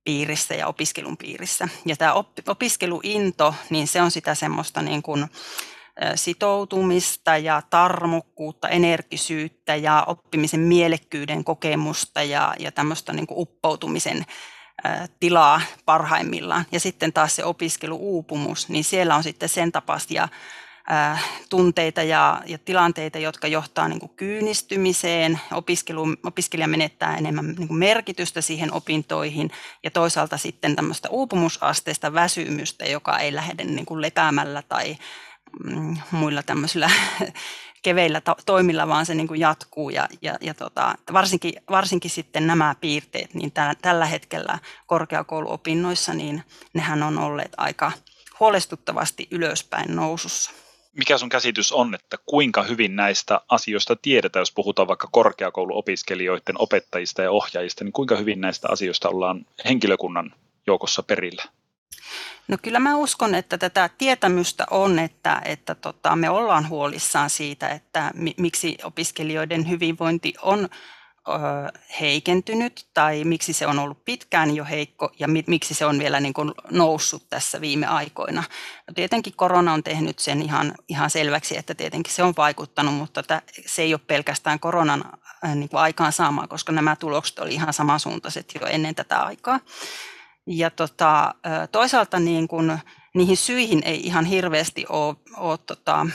piirissä 0.04 0.54
ja 0.54 0.66
opiskelun 0.66 1.16
piirissä. 1.16 1.68
Ja 1.86 1.96
tämä 1.96 2.14
opiskeluinto, 2.48 3.54
niin 3.70 3.88
se 3.88 4.02
on 4.02 4.10
sitä 4.10 4.34
semmoista 4.34 4.82
niin 4.82 5.02
kuin 5.02 5.26
sitoutumista 6.14 7.36
ja 7.36 7.62
tarmokkuutta, 7.70 8.68
energisyyttä 8.68 9.76
ja 9.76 10.04
oppimisen 10.06 10.60
mielekkyyden 10.60 11.44
kokemusta 11.44 12.22
ja, 12.22 12.54
ja 12.58 12.72
tämmöistä 12.72 13.12
niin 13.12 13.26
kuin 13.26 13.38
uppoutumisen 13.38 14.26
tilaa 15.20 15.60
parhaimmillaan. 15.84 16.64
Ja 16.72 16.80
sitten 16.80 17.12
taas 17.12 17.36
se 17.36 17.44
opiskeluuupumus, 17.44 18.68
niin 18.68 18.84
siellä 18.84 19.16
on 19.16 19.22
sitten 19.22 19.48
sen 19.48 19.72
tapaisia 19.72 20.28
tunteita 21.48 22.02
ja, 22.02 22.42
ja 22.46 22.58
tilanteita, 22.58 23.18
jotka 23.18 23.46
johtaa 23.48 23.88
niin 23.88 24.00
kuin 24.00 24.12
kyynistymiseen. 24.16 25.40
Opiskelu, 25.52 26.06
opiskelija 26.24 26.68
menettää 26.68 27.16
enemmän 27.16 27.46
niin 27.46 27.68
kuin 27.68 27.78
merkitystä 27.78 28.40
siihen 28.40 28.72
opintoihin 28.72 29.50
ja 29.82 29.90
toisaalta 29.90 30.36
sitten 30.36 30.76
tämmöistä 30.76 31.08
uupumusasteista 31.10 32.14
väsymystä, 32.14 32.84
joka 32.84 33.18
ei 33.18 33.34
lähde 33.34 33.64
niin 33.64 33.86
kuin 33.86 34.00
lepäämällä 34.00 34.62
tai 34.62 34.96
mm, 35.64 35.96
muilla 36.10 36.42
tämmöisillä 36.42 36.90
keveillä 37.82 38.20
to- 38.20 38.36
toimilla, 38.46 38.88
vaan 38.88 39.06
se 39.06 39.14
niin 39.14 39.28
kuin 39.28 39.40
jatkuu. 39.40 39.90
Ja, 39.90 40.08
ja, 40.22 40.36
ja 40.40 40.54
tota, 40.54 40.94
varsinkin, 41.12 41.52
varsinkin 41.70 42.10
sitten 42.10 42.46
nämä 42.46 42.74
piirteet, 42.80 43.34
niin 43.34 43.52
tällä, 43.52 43.74
tällä 43.82 44.06
hetkellä 44.06 44.58
korkeakouluopinnoissa, 44.86 46.14
niin 46.14 46.42
nehän 46.74 47.02
on 47.02 47.18
olleet 47.18 47.52
aika 47.56 47.92
huolestuttavasti 48.40 49.28
ylöspäin 49.30 49.96
nousussa 49.96 50.50
mikä 50.96 51.18
sun 51.18 51.28
käsitys 51.28 51.72
on, 51.72 51.94
että 51.94 52.16
kuinka 52.26 52.62
hyvin 52.62 52.96
näistä 52.96 53.40
asioista 53.48 53.96
tiedetään, 53.96 54.40
jos 54.40 54.52
puhutaan 54.52 54.88
vaikka 54.88 55.08
korkeakouluopiskelijoiden 55.12 56.56
opettajista 56.58 57.22
ja 57.22 57.30
ohjaajista, 57.30 57.84
niin 57.84 57.92
kuinka 57.92 58.16
hyvin 58.16 58.40
näistä 58.40 58.68
asioista 58.70 59.08
ollaan 59.08 59.46
henkilökunnan 59.64 60.34
joukossa 60.66 61.02
perillä? 61.02 61.42
No 62.48 62.56
kyllä 62.62 62.78
mä 62.78 62.96
uskon, 62.96 63.34
että 63.34 63.58
tätä 63.58 63.90
tietämystä 63.98 64.66
on, 64.70 64.98
että, 64.98 65.42
että 65.44 65.74
tota, 65.74 66.16
me 66.16 66.30
ollaan 66.30 66.68
huolissaan 66.68 67.30
siitä, 67.30 67.68
että 67.68 68.10
mi, 68.14 68.34
miksi 68.36 68.78
opiskelijoiden 68.84 69.68
hyvinvointi 69.68 70.34
on 70.42 70.68
heikentynyt 72.00 72.86
tai 72.94 73.24
miksi 73.24 73.52
se 73.52 73.66
on 73.66 73.78
ollut 73.78 74.04
pitkään 74.04 74.56
jo 74.56 74.64
heikko 74.64 75.12
ja 75.18 75.28
miksi 75.28 75.74
se 75.74 75.86
on 75.86 75.98
vielä 75.98 76.20
niin 76.20 76.34
kuin 76.34 76.52
noussut 76.70 77.30
tässä 77.30 77.60
viime 77.60 77.86
aikoina. 77.86 78.42
No 78.88 78.94
tietenkin 78.94 79.32
korona 79.36 79.72
on 79.72 79.82
tehnyt 79.82 80.18
sen 80.18 80.42
ihan, 80.42 80.74
ihan 80.88 81.10
selväksi, 81.10 81.58
että 81.58 81.74
tietenkin 81.74 82.12
se 82.12 82.22
on 82.22 82.34
vaikuttanut, 82.36 82.94
mutta 82.94 83.22
se 83.66 83.82
ei 83.82 83.94
ole 83.94 84.00
pelkästään 84.06 84.60
koronan 84.60 85.04
niin 85.54 85.68
kuin 85.68 85.80
aikaan 85.80 86.12
saamaan, 86.12 86.48
koska 86.48 86.72
nämä 86.72 86.96
tulokset 86.96 87.38
oli 87.38 87.54
ihan 87.54 87.72
samansuuntaiset 87.72 88.52
jo 88.60 88.66
ennen 88.66 88.94
tätä 88.94 89.22
aikaa. 89.22 89.60
Ja 90.46 90.70
tota, 90.70 91.34
toisaalta 91.72 92.18
niin 92.18 92.48
kuin, 92.48 92.78
niihin 93.14 93.36
syihin 93.36 93.82
ei 93.84 94.00
ihan 94.06 94.24
hirveästi 94.24 94.86
ole, 94.88 95.16
ole 95.36 95.58
tota, 95.58 96.06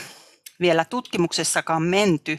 vielä 0.60 0.84
tutkimuksessakaan 0.84 1.82
menty, 1.82 2.38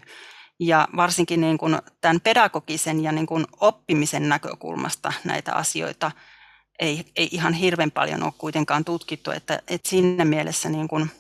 ja 0.60 0.88
varsinkin 0.96 1.42
niin 1.42 1.58
kuin 1.58 1.78
tämän 2.02 2.22
pedagogisen 2.22 3.04
ja 3.04 3.12
niin 3.12 3.28
kuin 3.28 3.46
oppimisen 3.60 4.30
näkökulmasta 4.30 5.14
näitä 5.24 5.54
asioita 5.54 6.12
ei, 6.80 7.06
ei 7.16 7.30
ihan 7.32 7.54
hirveän 7.54 7.92
paljon 7.92 8.24
ole 8.24 8.34
kuitenkaan 8.38 8.86
tutkittu, 8.86 9.32
että, 9.32 9.62
että 9.68 9.90
siinä 9.90 10.26
mielessä 10.26 10.70
niin 10.70 10.88
kuin, 10.88 11.12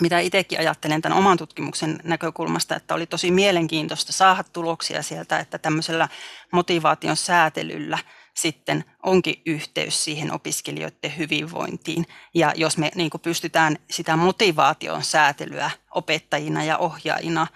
mitä 0.00 0.18
itsekin 0.18 0.58
ajattelen 0.58 1.02
tämän 1.02 1.18
oman 1.18 1.38
tutkimuksen 1.38 2.00
näkökulmasta, 2.04 2.76
että 2.76 2.94
oli 2.94 3.06
tosi 3.06 3.30
mielenkiintoista 3.30 4.12
saada 4.12 4.44
tuloksia 4.44 5.02
sieltä, 5.02 5.38
että 5.38 5.58
tämmöisellä 5.58 6.08
motivaation 6.52 7.16
säätelyllä 7.16 7.98
sitten 8.34 8.84
onkin 9.02 9.42
yhteys 9.46 10.04
siihen 10.04 10.32
opiskelijoiden 10.32 11.16
hyvinvointiin. 11.18 12.06
Ja 12.34 12.52
jos 12.56 12.78
me 12.78 12.90
niin 12.94 13.10
pystytään 13.22 13.76
sitä 13.90 14.16
motivaation 14.16 15.02
säätelyä 15.02 15.70
opettajina 15.90 16.64
ja 16.64 16.78
ohjaajina 16.78 17.46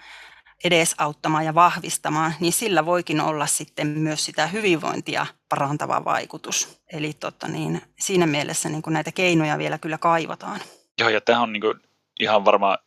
edesauttamaan 0.63 1.45
ja 1.45 1.55
vahvistamaan, 1.55 2.33
niin 2.39 2.53
sillä 2.53 2.85
voikin 2.85 3.21
olla 3.21 3.45
sitten 3.45 3.87
myös 3.87 4.25
sitä 4.25 4.47
hyvinvointia 4.47 5.25
parantava 5.49 6.05
vaikutus. 6.05 6.81
Eli 6.93 7.13
totta, 7.13 7.47
niin, 7.47 7.81
siinä 7.99 8.27
mielessä 8.27 8.69
niin 8.69 8.81
kuin 8.81 8.93
näitä 8.93 9.11
keinoja 9.11 9.57
vielä 9.57 9.77
kyllä 9.77 9.97
kaivataan. 9.97 10.59
Joo, 10.99 11.09
ja 11.09 11.21
tämä 11.21 11.41
on 11.41 11.53
niin 11.53 11.61
kuin 11.61 11.79
ihan 12.19 12.45
varmaan 12.45 12.77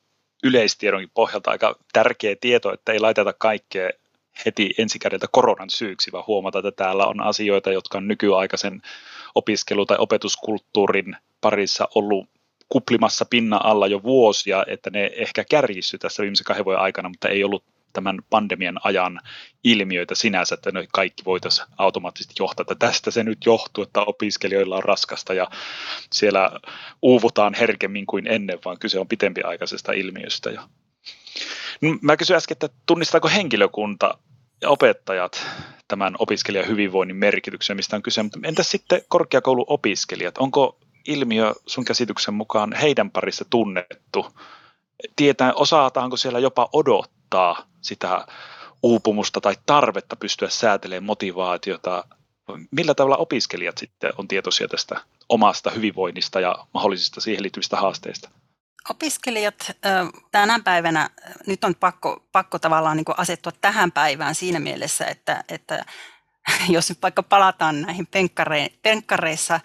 yleistiedonkin 0.42 1.10
pohjalta 1.14 1.50
aika 1.50 1.76
tärkeä 1.92 2.36
tieto, 2.40 2.72
että 2.72 2.92
ei 2.92 3.00
laiteta 3.00 3.32
kaikkea 3.32 3.90
heti 4.46 4.74
ensikädeltä 4.78 5.26
koronan 5.32 5.70
syyksi, 5.70 6.12
vaan 6.12 6.24
huomata, 6.26 6.58
että 6.58 6.72
täällä 6.72 7.06
on 7.06 7.20
asioita, 7.20 7.72
jotka 7.72 7.98
on 7.98 8.08
nykyaikaisen 8.08 8.82
opiskelu- 9.34 9.86
tai 9.86 9.96
opetuskulttuurin 10.00 11.16
parissa 11.40 11.88
ollut 11.94 12.28
kuplimassa 12.72 13.24
pinnan 13.30 13.64
alla 13.64 13.86
jo 13.86 14.02
vuosia, 14.02 14.64
että 14.66 14.90
ne 14.90 15.10
ehkä 15.16 15.44
kärjissy 15.44 15.98
tässä 15.98 16.22
viimeisen 16.22 16.44
kahden 16.44 16.64
vuoden 16.64 16.80
aikana, 16.80 17.08
mutta 17.08 17.28
ei 17.28 17.44
ollut 17.44 17.64
tämän 17.92 18.18
pandemian 18.30 18.78
ajan 18.84 19.20
ilmiöitä 19.64 20.14
sinänsä, 20.14 20.54
että 20.54 20.70
ne 20.70 20.86
kaikki 20.92 21.24
voitaisiin 21.24 21.68
automaattisesti 21.78 22.34
johtaa, 22.38 22.62
että 22.62 22.86
tästä 22.86 23.10
se 23.10 23.24
nyt 23.24 23.38
johtuu, 23.46 23.84
että 23.84 24.00
opiskelijoilla 24.00 24.76
on 24.76 24.82
raskasta 24.82 25.34
ja 25.34 25.50
siellä 26.12 26.50
uuvutaan 27.02 27.54
herkemmin 27.54 28.06
kuin 28.06 28.26
ennen, 28.26 28.58
vaan 28.64 28.78
kyse 28.78 28.98
on 28.98 29.08
pitempiaikaisesta 29.08 29.92
ilmiöstä. 29.92 30.50
Ja... 30.50 30.68
No, 31.80 31.98
mä 32.02 32.16
kysyin 32.16 32.36
äsken, 32.36 32.54
että 32.54 32.68
tunnistaako 32.86 33.28
henkilökunta 33.28 34.18
ja 34.60 34.70
opettajat 34.70 35.46
tämän 35.88 36.14
opiskelijan 36.18 36.68
hyvinvoinnin 36.68 37.16
merkityksen, 37.16 37.76
mistä 37.76 37.96
on 37.96 38.02
kyse, 38.02 38.22
mutta 38.22 38.38
entäs 38.44 38.70
sitten 38.70 39.02
korkeakouluopiskelijat, 39.08 40.38
onko 40.38 40.78
ilmiö 41.06 41.52
sun 41.66 41.84
käsityksen 41.84 42.34
mukaan 42.34 42.72
heidän 42.72 43.10
parissa 43.10 43.44
tunnettu? 43.50 44.26
Tietää, 45.16 45.52
osataanko 45.54 46.16
siellä 46.16 46.38
jopa 46.38 46.68
odottaa 46.72 47.66
sitä 47.80 48.26
uupumusta 48.82 49.40
tai 49.40 49.54
tarvetta 49.66 50.16
pystyä 50.16 50.48
säätelemään 50.48 51.04
motivaatiota? 51.04 52.04
Millä 52.70 52.94
tavalla 52.94 53.16
opiskelijat 53.16 53.78
sitten 53.78 54.12
on 54.18 54.28
tietoisia 54.28 54.68
tästä 54.68 55.00
omasta 55.28 55.70
hyvinvoinnista 55.70 56.40
ja 56.40 56.54
mahdollisista 56.74 57.20
siihen 57.20 57.42
liittyvistä 57.42 57.76
haasteista? 57.76 58.30
Opiskelijat 58.90 59.70
tänä 60.30 60.60
päivänä, 60.64 61.10
nyt 61.46 61.64
on 61.64 61.74
pakko, 61.74 62.24
pakko 62.32 62.58
tavallaan 62.58 62.96
niin 62.96 63.04
asettua 63.16 63.52
tähän 63.60 63.92
päivään 63.92 64.34
siinä 64.34 64.60
mielessä, 64.60 65.06
että, 65.06 65.44
että 65.48 65.84
jos 66.68 66.88
nyt 66.88 67.02
vaikka 67.02 67.22
palataan 67.22 67.82
näihin 67.82 68.08
penkkareissa 68.82 69.60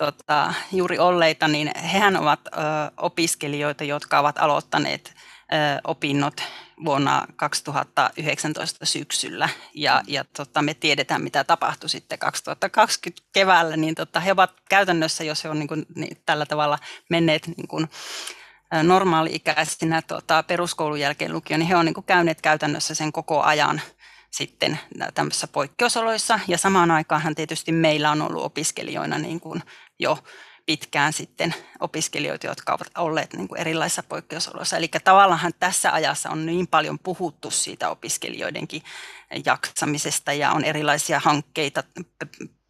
tota, 0.00 0.54
juuri 0.72 0.98
olleita, 0.98 1.48
niin 1.48 1.70
hehän 1.78 2.16
ovat 2.16 2.40
ö, 2.46 2.50
opiskelijoita, 2.96 3.84
jotka 3.84 4.18
ovat 4.18 4.38
aloittaneet 4.38 5.14
ö, 5.14 5.80
opinnot 5.84 6.42
vuonna 6.84 7.26
2019 7.36 8.86
syksyllä 8.86 9.48
ja, 9.74 10.02
ja 10.06 10.24
tota, 10.36 10.62
me 10.62 10.74
tiedetään, 10.74 11.22
mitä 11.22 11.44
tapahtui 11.44 11.88
sitten 11.88 12.18
2020 12.18 13.28
keväällä, 13.32 13.76
niin 13.76 13.94
tota, 13.94 14.20
he 14.20 14.32
ovat 14.32 14.52
käytännössä, 14.68 15.24
jos 15.24 15.44
he 15.44 15.48
on 15.50 15.58
niin 15.58 15.86
niin, 15.94 16.16
tällä 16.26 16.46
tavalla 16.46 16.78
menneet 17.10 17.46
niin 17.46 17.68
kuin, 17.68 17.88
normaali-ikäisinä 18.82 20.02
tota, 20.02 20.42
peruskoulun 20.42 21.00
jälkeen 21.00 21.32
lukio, 21.32 21.56
niin 21.56 21.66
he 21.66 21.74
ovat 21.74 21.84
niin 21.84 22.04
käyneet 22.06 22.40
käytännössä 22.40 22.94
sen 22.94 23.12
koko 23.12 23.42
ajan 23.42 23.80
sitten 24.30 24.78
tämmöisissä 25.14 25.46
poikkeusoloissa. 25.46 26.40
Ja 26.48 26.58
samaan 26.58 26.90
aikaan 26.90 27.34
tietysti 27.34 27.72
meillä 27.72 28.10
on 28.10 28.22
ollut 28.22 28.44
opiskelijoina 28.44 29.18
niin 29.18 29.40
kuin 29.40 29.62
jo 30.00 30.18
pitkään 30.66 31.12
sitten 31.12 31.54
opiskelijoita, 31.80 32.46
jotka 32.46 32.72
ovat 32.72 32.90
olleet 32.98 33.32
niin 33.32 33.48
kuin 33.48 33.60
erilaisissa 33.60 34.02
poikkeusoloissa. 34.02 34.76
Eli 34.76 34.88
tavallaan 35.04 35.52
tässä 35.60 35.92
ajassa 35.92 36.30
on 36.30 36.46
niin 36.46 36.66
paljon 36.66 36.98
puhuttu 36.98 37.50
siitä 37.50 37.90
opiskelijoidenkin 37.90 38.82
jaksamisesta 39.44 40.32
ja 40.32 40.52
on 40.52 40.64
erilaisia 40.64 41.20
hankkeita 41.20 41.84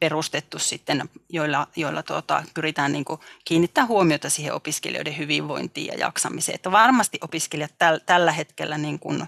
perustettu 0.00 0.58
sitten, 0.58 1.08
joilla, 1.28 1.66
joilla 1.76 2.02
tuota, 2.02 2.44
pyritään 2.54 2.92
niin 2.92 3.04
kuin 3.04 3.20
kiinnittää 3.44 3.86
huomiota 3.86 4.30
siihen 4.30 4.54
opiskelijoiden 4.54 5.18
hyvinvointiin 5.18 5.86
ja 5.86 5.98
jaksamiseen. 5.98 6.54
Että 6.54 6.72
varmasti 6.72 7.18
opiskelijat 7.22 7.74
täl, 7.78 7.98
tällä 8.06 8.32
hetkellä 8.32 8.78
niin 8.78 8.98
kuin 8.98 9.26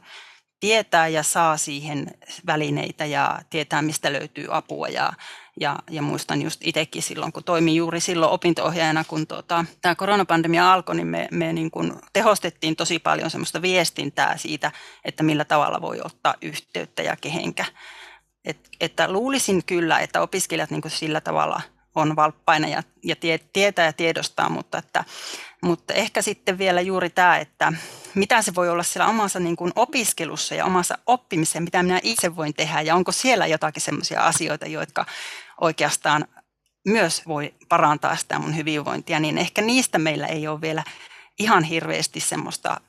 tietää 0.60 1.08
ja 1.08 1.22
saa 1.22 1.56
siihen 1.56 2.14
välineitä 2.46 3.04
ja 3.04 3.38
tietää, 3.50 3.82
mistä 3.82 4.12
löytyy 4.12 4.46
apua. 4.50 4.88
Ja, 4.88 5.12
ja, 5.60 5.78
ja 5.90 6.02
muistan 6.02 6.42
just 6.42 6.60
itsekin 6.64 7.02
silloin, 7.02 7.32
kun 7.32 7.44
toimin 7.44 7.74
juuri 7.74 8.00
silloin 8.00 8.32
opinto-ohjaajana, 8.32 9.04
kun 9.04 9.26
tuota, 9.26 9.64
tämä 9.80 9.94
koronapandemia 9.94 10.72
alkoi, 10.72 10.96
niin 10.96 11.06
me, 11.06 11.28
me 11.30 11.52
niin 11.52 11.70
kuin 11.70 11.92
tehostettiin 12.12 12.76
tosi 12.76 12.98
paljon 12.98 13.30
semmoista 13.30 13.62
viestintää 13.62 14.36
siitä, 14.36 14.72
että 15.04 15.22
millä 15.22 15.44
tavalla 15.44 15.80
voi 15.80 16.00
ottaa 16.04 16.34
yhteyttä 16.42 17.02
ja 17.02 17.16
kehenkä. 17.16 17.64
Et, 18.44 18.68
että 18.80 19.12
luulisin 19.12 19.64
kyllä, 19.64 19.98
että 19.98 20.20
opiskelijat 20.20 20.70
niin 20.70 20.82
sillä 20.88 21.20
tavalla 21.20 21.60
on 21.94 22.16
valppaina 22.16 22.68
ja, 22.68 22.82
ja 23.04 23.16
tie, 23.16 23.38
tietää 23.52 23.86
ja 23.86 23.92
tiedostaa, 23.92 24.48
mutta, 24.48 24.78
että, 24.78 25.04
mutta 25.62 25.94
ehkä 25.94 26.22
sitten 26.22 26.58
vielä 26.58 26.80
juuri 26.80 27.10
tämä, 27.10 27.38
että 27.38 27.72
mitä 28.14 28.42
se 28.42 28.54
voi 28.54 28.68
olla 28.68 28.82
siellä 28.82 29.10
omassa 29.10 29.40
niin 29.40 29.56
kuin 29.56 29.72
opiskelussa 29.76 30.54
ja 30.54 30.64
omassa 30.64 30.98
oppimisessa, 31.06 31.60
mitä 31.60 31.82
minä 31.82 32.00
itse 32.02 32.36
voin 32.36 32.54
tehdä 32.54 32.80
ja 32.80 32.94
onko 32.94 33.12
siellä 33.12 33.46
jotakin 33.46 33.82
sellaisia 33.82 34.26
asioita, 34.26 34.66
jotka 34.66 35.06
oikeastaan 35.60 36.26
myös 36.86 37.26
voi 37.26 37.54
parantaa 37.68 38.16
sitä 38.16 38.38
mun 38.38 38.56
hyvinvointia, 38.56 39.20
niin 39.20 39.38
ehkä 39.38 39.62
niistä 39.62 39.98
meillä 39.98 40.26
ei 40.26 40.48
ole 40.48 40.60
vielä 40.60 40.84
ihan 41.38 41.64
hirveästi 41.64 42.20
semmoista 42.20 42.80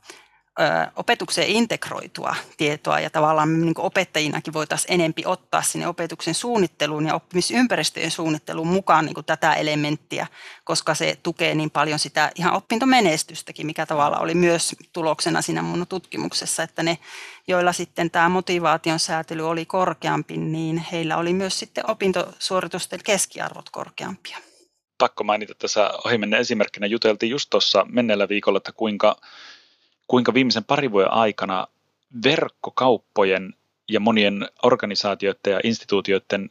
opetukseen 0.96 1.50
integroitua 1.50 2.36
tietoa 2.58 3.00
ja 3.00 3.10
tavallaan 3.10 3.50
me 3.50 3.66
niin 3.66 3.74
opettajinakin 3.78 4.54
voitaisiin 4.54 4.94
enempi 4.94 5.24
ottaa 5.26 5.62
sinne 5.62 5.88
opetuksen 5.88 6.34
suunnitteluun 6.34 7.06
ja 7.06 7.16
oppimisympäristöjen 7.16 8.12
suunnitteluun 8.12 8.68
mukaan 8.68 9.06
niin 9.06 9.26
tätä 9.26 9.54
elementtiä, 9.54 10.28
koska 10.64 10.94
se 10.94 11.18
tukee 11.24 11.56
niin 11.56 11.72
paljon 11.72 12.00
sitä 12.00 12.32
ihan 12.36 12.54
opintomenestystäkin, 12.54 13.66
mikä 13.66 13.86
tavalla 13.86 14.20
oli 14.20 14.36
myös 14.36 14.76
tuloksena 14.94 15.42
siinä 15.42 15.62
mun 15.62 15.88
tutkimuksessa, 15.90 16.64
että 16.64 16.84
ne, 16.84 16.98
joilla 17.48 17.74
sitten 17.74 18.12
tämä 18.12 18.30
motivaation 18.30 19.00
säätely 19.00 19.50
oli 19.50 19.66
korkeampi, 19.66 20.38
niin 20.38 20.78
heillä 20.92 21.18
oli 21.18 21.34
myös 21.34 21.60
sitten 21.60 21.90
opintosuoritusten 21.90 23.00
keskiarvot 23.04 23.70
korkeampia 23.70 24.38
pakko 24.98 25.24
mainita 25.24 25.54
tässä 25.56 25.92
ohimennen 26.06 26.40
esimerkkinä. 26.40 26.88
Juteltiin 26.88 27.30
just 27.30 27.50
tuossa 27.50 27.86
menneellä 27.90 28.30
viikolla, 28.30 28.58
että 28.58 28.72
kuinka 28.72 29.18
kuinka 30.14 30.34
viimeisen 30.34 30.64
parin 30.64 30.92
vuoden 30.92 31.12
aikana 31.12 31.68
verkkokauppojen 32.24 33.54
ja 33.90 34.00
monien 34.00 34.48
organisaatioiden 34.64 35.54
ja 35.54 35.60
instituutioiden 35.64 36.50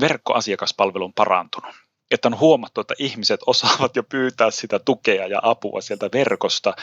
verkkoasiakaspalvelu 0.00 1.04
on 1.04 1.12
parantunut. 1.12 1.74
Että 2.10 2.28
on 2.28 2.38
huomattu, 2.38 2.80
että 2.80 2.94
ihmiset 2.98 3.40
osaavat 3.46 3.96
jo 3.96 4.02
pyytää 4.02 4.50
sitä 4.50 4.78
tukea 4.78 5.26
ja 5.26 5.40
apua 5.42 5.80
sieltä 5.80 6.08
verkosta, 6.12 6.74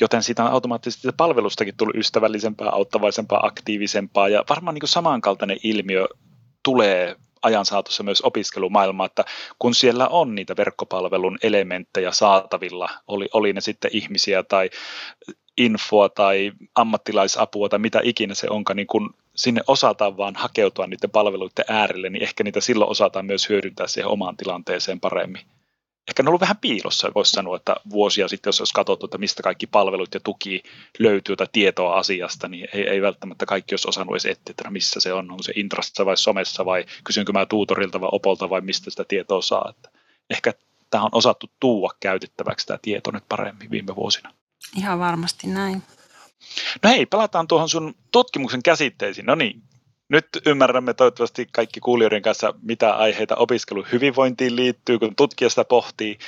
joten 0.00 0.22
siitä 0.22 0.44
on 0.44 0.52
automaattisesti 0.52 1.08
palvelustakin 1.16 1.76
tullut 1.76 1.96
ystävällisempää, 1.96 2.68
auttavaisempaa, 2.68 3.46
aktiivisempaa 3.46 4.28
ja 4.28 4.44
varmaan 4.48 4.74
niin 4.74 4.80
kuin 4.80 4.88
samankaltainen 4.88 5.58
ilmiö 5.62 6.06
tulee 6.62 7.16
ajan 7.42 7.64
saatossa 7.64 8.02
myös 8.02 8.20
opiskelumaailma, 8.20 9.06
että 9.06 9.24
kun 9.58 9.74
siellä 9.74 10.08
on 10.08 10.34
niitä 10.34 10.56
verkkopalvelun 10.56 11.38
elementtejä 11.42 12.12
saatavilla, 12.12 12.88
oli, 13.06 13.28
oli 13.32 13.52
ne 13.52 13.60
sitten 13.60 13.90
ihmisiä 13.94 14.42
tai 14.42 14.70
infoa 15.58 16.08
tai 16.08 16.52
ammattilaisapua 16.74 17.68
tai 17.68 17.78
mitä 17.78 18.00
ikinä 18.04 18.34
se 18.34 18.46
onkaan, 18.50 18.76
niin 18.76 18.86
kun 18.86 19.14
sinne 19.36 19.60
osataan 19.66 20.16
vaan 20.16 20.34
hakeutua 20.36 20.86
niiden 20.86 21.10
palveluiden 21.10 21.64
äärelle, 21.68 22.10
niin 22.10 22.22
ehkä 22.22 22.44
niitä 22.44 22.60
silloin 22.60 22.90
osataan 22.90 23.26
myös 23.26 23.48
hyödyntää 23.48 23.86
siihen 23.86 24.10
omaan 24.10 24.36
tilanteeseen 24.36 25.00
paremmin. 25.00 25.42
Ehkä 26.08 26.22
ne 26.22 26.26
on 26.26 26.28
ollut 26.28 26.40
vähän 26.40 26.56
piilossa, 26.56 27.12
voisi 27.14 27.30
sanoa, 27.30 27.56
että 27.56 27.76
vuosia 27.90 28.28
sitten, 28.28 28.48
jos 28.48 28.60
olisi 28.60 28.74
katsottu, 28.74 29.06
että 29.06 29.18
mistä 29.18 29.42
kaikki 29.42 29.66
palvelut 29.66 30.14
ja 30.14 30.20
tuki 30.20 30.62
löytyy 30.98 31.36
tai 31.36 31.46
tietoa 31.52 31.94
asiasta, 31.98 32.48
niin 32.48 32.68
ei, 32.72 32.88
ei 32.88 33.02
välttämättä 33.02 33.46
kaikki 33.46 33.72
olisi 33.72 33.88
osannut 33.88 34.14
edes 34.14 34.26
etsiä, 34.26 34.50
että 34.50 34.70
missä 34.70 35.00
se 35.00 35.12
on, 35.12 35.30
onko 35.30 35.42
se 35.42 35.52
Intrassa 35.56 36.06
vai 36.06 36.16
somessa 36.16 36.64
vai 36.64 36.84
kysynkö 37.04 37.32
mä 37.32 37.46
tuutorilta 37.46 38.00
vai 38.00 38.08
opolta 38.12 38.50
vai 38.50 38.60
mistä 38.60 38.90
sitä 38.90 39.04
tietoa 39.04 39.42
saa. 39.42 39.72
Että 39.76 39.90
ehkä 40.30 40.52
tämä 40.90 41.04
on 41.04 41.10
osattu 41.12 41.50
tuua 41.60 41.90
käytettäväksi 42.00 42.66
tämä 42.66 42.78
tieto 42.82 43.10
nyt 43.10 43.24
paremmin 43.28 43.70
viime 43.70 43.96
vuosina. 43.96 44.32
Ihan 44.76 44.98
varmasti 44.98 45.46
näin. 45.46 45.82
No 46.82 46.90
hei, 46.90 47.06
palataan 47.06 47.48
tuohon 47.48 47.68
sun 47.68 47.94
tutkimuksen 48.12 48.62
käsitteisiin. 48.62 49.26
No 49.26 49.34
niin, 49.34 49.62
nyt 50.08 50.28
ymmärrämme 50.46 50.94
toivottavasti 50.94 51.48
kaikki 51.52 51.80
kuulijoiden 51.80 52.22
kanssa, 52.22 52.54
mitä 52.62 52.94
aiheita 52.94 53.36
opiskelun 53.36 53.86
hyvinvointiin 53.92 54.56
liittyy, 54.56 54.98
kun 54.98 55.16
tutkija 55.16 55.50
sitä 55.50 55.64
pohtii. 55.64 56.18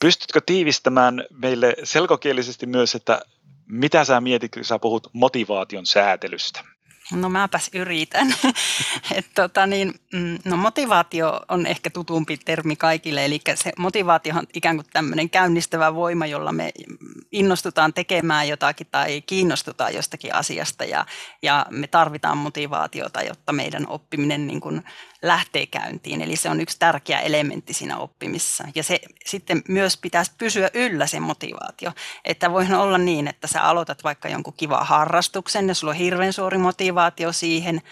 Pystytkö 0.00 0.40
tiivistämään 0.46 1.24
meille 1.30 1.76
selkokielisesti 1.84 2.66
myös, 2.66 2.94
että 2.94 3.22
mitä 3.68 4.04
sä 4.04 4.20
mietit, 4.20 4.52
kun 4.54 4.64
sä 4.64 4.78
puhut 4.78 5.10
motivaation 5.12 5.86
säätelystä? 5.86 6.64
No 7.12 7.28
mäpäs 7.28 7.70
yritän. 7.74 8.34
Et 9.16 9.26
tota 9.34 9.66
niin, 9.66 9.94
mm, 10.12 10.38
no 10.44 10.56
motivaatio 10.56 11.40
on 11.48 11.66
ehkä 11.66 11.90
tutumpi 11.90 12.36
termi 12.36 12.76
kaikille, 12.76 13.24
eli 13.24 13.40
se 13.54 13.72
motivaatio 13.78 14.34
on 14.36 14.46
ikään 14.54 14.76
kuin 14.76 14.86
tämmöinen 14.92 15.30
käynnistävä 15.30 15.94
voima, 15.94 16.26
jolla 16.26 16.52
me 16.52 16.72
innostutaan 17.32 17.94
tekemään 17.94 18.48
jotakin 18.48 18.86
tai 18.90 19.22
kiinnostutaan 19.22 19.94
jostakin 19.94 20.34
asiasta 20.34 20.84
ja, 20.84 21.06
ja 21.42 21.66
me 21.70 21.86
tarvitaan 21.86 22.38
motivaatiota, 22.38 23.22
jotta 23.22 23.52
meidän 23.52 23.88
oppiminen 23.88 24.46
niin 24.46 24.60
kuin 24.60 24.82
lähtee 25.24 25.66
käyntiin. 25.66 26.22
Eli 26.22 26.36
se 26.36 26.50
on 26.50 26.60
yksi 26.60 26.78
tärkeä 26.78 27.20
elementti 27.20 27.72
siinä 27.72 27.98
oppimisessa. 27.98 28.64
Ja 28.74 28.82
se 28.82 29.00
sitten 29.26 29.62
myös 29.68 29.96
pitäisi 29.96 30.32
pysyä 30.38 30.70
yllä 30.74 31.06
se 31.06 31.20
motivaatio. 31.20 31.92
Että 32.24 32.52
voihan 32.52 32.80
olla 32.80 32.98
niin, 32.98 33.28
että 33.28 33.46
sä 33.46 33.62
aloitat 33.62 34.04
vaikka 34.04 34.28
jonkun 34.28 34.54
kiva 34.56 34.84
harrastuksen 34.84 35.68
ja 35.68 35.74
sulla 35.74 35.90
on 35.90 35.96
hirveän 35.96 36.32
suuri 36.32 36.58
motivaatio 36.58 37.32
siihen. 37.32 37.82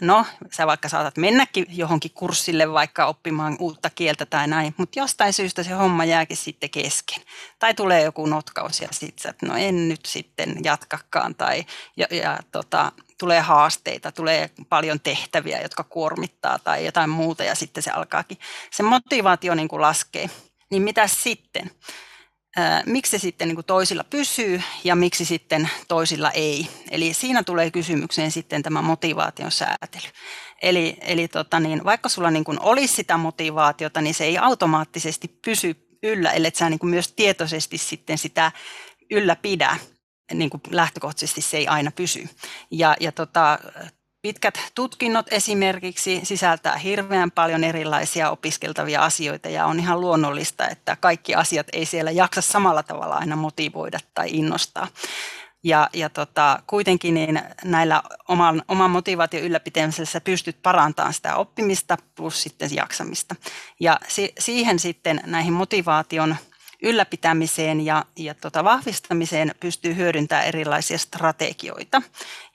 No, 0.00 0.26
sä 0.50 0.66
vaikka 0.66 0.88
saatat 0.88 1.16
mennäkin 1.16 1.66
johonkin 1.68 2.10
kurssille 2.14 2.72
vaikka 2.72 3.06
oppimaan 3.06 3.56
uutta 3.58 3.90
kieltä 3.90 4.26
tai 4.26 4.48
näin, 4.48 4.74
mutta 4.76 4.98
jostain 4.98 5.32
syystä 5.32 5.62
se 5.62 5.70
homma 5.70 6.04
jääkin 6.04 6.36
sitten 6.36 6.70
kesken. 6.70 7.22
Tai 7.58 7.74
tulee 7.74 8.02
joku 8.02 8.26
notkaus 8.26 8.80
ja 8.80 8.88
sitten 8.92 9.22
sä, 9.22 9.30
että 9.30 9.46
no 9.46 9.56
en 9.56 9.88
nyt 9.88 10.06
sitten 10.06 10.56
jatkakaan 10.64 11.34
tai 11.34 11.64
ja, 11.96 12.06
ja 12.10 12.38
tota, 12.52 12.92
tulee 13.18 13.40
haasteita, 13.40 14.12
tulee 14.12 14.50
paljon 14.68 15.00
tehtäviä, 15.00 15.60
jotka 15.60 15.84
kuormittaa 15.84 16.58
tai 16.58 16.84
jotain 16.84 17.10
muuta 17.10 17.44
ja 17.44 17.54
sitten 17.54 17.82
se 17.82 17.90
alkaakin, 17.90 18.38
se 18.70 18.82
motivaatio 18.82 19.54
niin 19.54 19.68
kuin 19.68 19.82
laskee. 19.82 20.30
Niin 20.70 20.82
mitä 20.82 21.06
sitten? 21.06 21.70
Miksi 22.86 23.10
se 23.10 23.18
sitten 23.18 23.48
niin 23.48 23.56
kuin 23.56 23.64
toisilla 23.64 24.04
pysyy 24.04 24.62
ja 24.84 24.96
miksi 24.96 25.24
sitten 25.24 25.70
toisilla 25.88 26.30
ei? 26.30 26.68
Eli 26.90 27.14
siinä 27.14 27.42
tulee 27.42 27.70
kysymykseen 27.70 28.30
sitten 28.30 28.62
tämä 28.62 28.82
motivaation 28.82 29.50
säätely. 29.50 30.12
Eli, 30.62 30.96
eli 31.00 31.28
tota 31.28 31.60
niin, 31.60 31.84
vaikka 31.84 32.08
sulla 32.08 32.30
niin 32.30 32.44
kuin 32.44 32.60
olisi 32.60 32.94
sitä 32.94 33.16
motivaatiota, 33.16 34.00
niin 34.00 34.14
se 34.14 34.24
ei 34.24 34.38
automaattisesti 34.38 35.28
pysy 35.28 35.98
yllä, 36.02 36.30
ellei 36.30 36.50
sä 36.54 36.70
niin 36.70 36.78
kuin 36.78 36.90
myös 36.90 37.12
tietoisesti 37.12 37.78
sitten 37.78 38.18
sitä 38.18 38.52
ylläpidä 39.10 39.76
niin 40.34 40.50
kuin 40.50 40.60
lähtökohtaisesti 40.70 41.40
se 41.40 41.56
ei 41.56 41.68
aina 41.68 41.90
pysy. 41.90 42.28
Ja, 42.70 42.96
ja 43.00 43.12
tota, 43.12 43.58
pitkät 44.22 44.58
tutkinnot 44.74 45.26
esimerkiksi 45.30 46.20
sisältää 46.24 46.76
hirveän 46.76 47.30
paljon 47.30 47.64
erilaisia 47.64 48.30
opiskeltavia 48.30 49.04
asioita 49.04 49.48
ja 49.48 49.66
on 49.66 49.80
ihan 49.80 50.00
luonnollista, 50.00 50.68
että 50.68 50.96
kaikki 51.00 51.34
asiat 51.34 51.66
ei 51.72 51.86
siellä 51.86 52.10
jaksa 52.10 52.40
samalla 52.40 52.82
tavalla 52.82 53.14
aina 53.14 53.36
motivoida 53.36 53.98
tai 54.14 54.28
innostaa. 54.30 54.88
Ja, 55.64 55.90
ja 55.92 56.10
tota, 56.10 56.62
kuitenkin 56.66 57.14
niin 57.14 57.42
näillä 57.64 58.02
oman, 58.28 58.62
oman 58.68 58.90
motivaation 58.90 59.42
ylläpitämisessä 59.42 60.20
pystyt 60.20 60.62
parantamaan 60.62 61.14
sitä 61.14 61.36
oppimista 61.36 61.96
plus 62.14 62.42
sitten 62.42 62.70
jaksamista. 62.74 63.36
Ja 63.80 64.00
si, 64.08 64.32
siihen 64.38 64.78
sitten 64.78 65.20
näihin 65.26 65.52
motivaation 65.52 66.36
ylläpitämiseen 66.82 67.80
ja, 67.80 68.04
ja 68.16 68.34
tota 68.34 68.64
vahvistamiseen 68.64 69.54
pystyy 69.60 69.96
hyödyntämään 69.96 70.46
erilaisia 70.46 70.98
strategioita. 70.98 72.02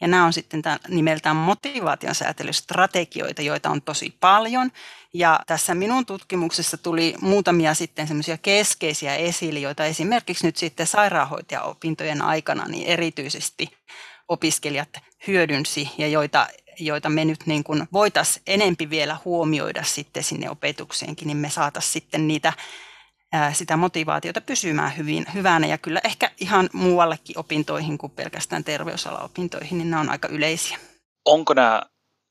Ja 0.02 0.08
nämä 0.08 0.26
on 0.26 0.34
sitten 0.34 0.62
nimeltään 0.88 1.36
motivaation 1.36 2.16
säätelystrategioita, 2.16 3.42
joita 3.42 3.70
on 3.70 3.82
tosi 3.82 4.14
paljon. 4.20 4.72
Ja 5.14 5.40
tässä 5.48 5.76
minun 5.76 6.06
tutkimuksessa 6.06 6.78
tuli 6.78 7.16
muutamia 7.22 7.74
sitten 7.74 8.08
semmoisia 8.08 8.38
keskeisiä 8.38 9.16
esille, 9.16 9.60
joita 9.60 9.86
esimerkiksi 9.86 10.46
nyt 10.46 10.58
sitten 10.58 10.88
sairaanhoitajaopintojen 10.88 12.22
aikana 12.22 12.66
niin 12.68 12.88
erityisesti 12.88 13.68
opiskelijat 14.28 14.90
hyödynsi 15.28 15.90
ja 15.98 16.08
joita 16.08 16.48
joita 16.80 17.10
me 17.10 17.26
nyt 17.26 17.46
niin 17.46 17.64
kuin 17.64 17.88
voitaisiin 17.94 18.44
enempi 18.48 18.90
vielä 18.90 19.18
huomioida 19.26 19.84
sitten 19.84 20.24
sinne 20.24 20.50
opetukseenkin, 20.50 21.28
niin 21.28 21.38
me 21.38 21.50
saataisiin 21.50 21.94
sitten 21.94 22.28
niitä 22.28 22.54
sitä 23.54 23.78
motivaatiota 23.78 24.42
pysymään 24.42 24.98
hyvin, 24.98 25.26
hyvänä 25.34 25.68
ja 25.68 25.78
kyllä 25.78 26.02
ehkä 26.04 26.32
ihan 26.40 26.70
muuallekin 26.74 27.40
opintoihin 27.40 27.98
kuin 27.98 28.12
pelkästään 28.12 28.64
terveysalaopintoihin, 28.64 29.78
niin 29.78 29.90
nämä 29.90 30.02
on 30.02 30.10
aika 30.10 30.28
yleisiä. 30.28 30.78
Onko 31.26 31.54
nämä 31.54 31.82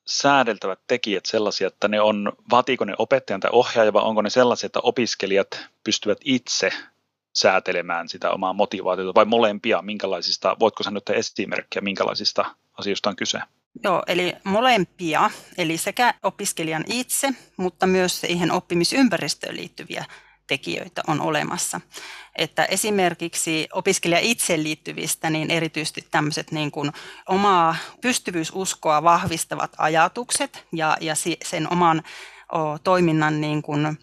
säädeltävät 0.07 0.81
tekijät 0.87 1.27
sellaisia, 1.27 1.67
että 1.67 1.89
ne 1.89 2.01
on, 2.01 2.33
vaatiiko 2.51 2.85
ne 2.85 2.95
opettajan 2.99 3.41
tai 3.41 3.51
ohjaaja 3.53 3.93
vai 3.93 4.03
onko 4.03 4.23
ne 4.23 4.31
sellaisia, 4.31 4.67
että 4.67 4.81
opiskelijat 4.83 5.69
pystyvät 5.85 6.19
itse 6.25 6.71
säätelemään 7.35 8.09
sitä 8.09 8.31
omaa 8.31 8.53
motivaatiota 8.53 9.15
vai 9.15 9.25
molempia, 9.25 9.83
minkälaisista, 9.83 10.57
voitko 10.61 10.83
sanoa 10.83 11.01
esimerkkiä, 11.15 11.83
minkälaisista 11.83 12.45
asioista 12.79 13.11
on 13.11 13.17
kyse? 13.17 13.39
Joo, 13.85 14.03
eli 14.07 14.33
molempia, 14.45 15.31
eli 15.59 15.77
sekä 15.77 16.15
opiskelijan 16.23 16.85
itse, 16.87 17.29
mutta 17.57 17.87
myös 17.87 18.21
siihen 18.21 18.53
oppimisympäristöön 18.53 19.57
liittyviä 19.57 20.05
tekijöitä 20.51 21.03
on 21.07 21.21
olemassa. 21.21 21.81
Että 22.37 22.65
esimerkiksi 22.65 23.69
opiskelija 23.73 24.21
itse 24.21 24.63
liittyvistä, 24.63 25.31
niin 25.31 25.51
erityisesti 25.51 26.07
tämmöiset 26.11 26.53
niin 26.53 26.71
kuin 26.71 26.93
omaa 27.29 27.77
pystyvyysuskoa 28.01 29.03
vahvistavat 29.03 29.73
ajatukset 29.79 30.67
ja, 30.73 30.97
ja 31.01 31.15
sen 31.45 31.73
oman 31.73 32.03
o, 32.53 32.79
toiminnan 32.79 33.41
niin 33.41 33.63
kuin, 33.63 33.99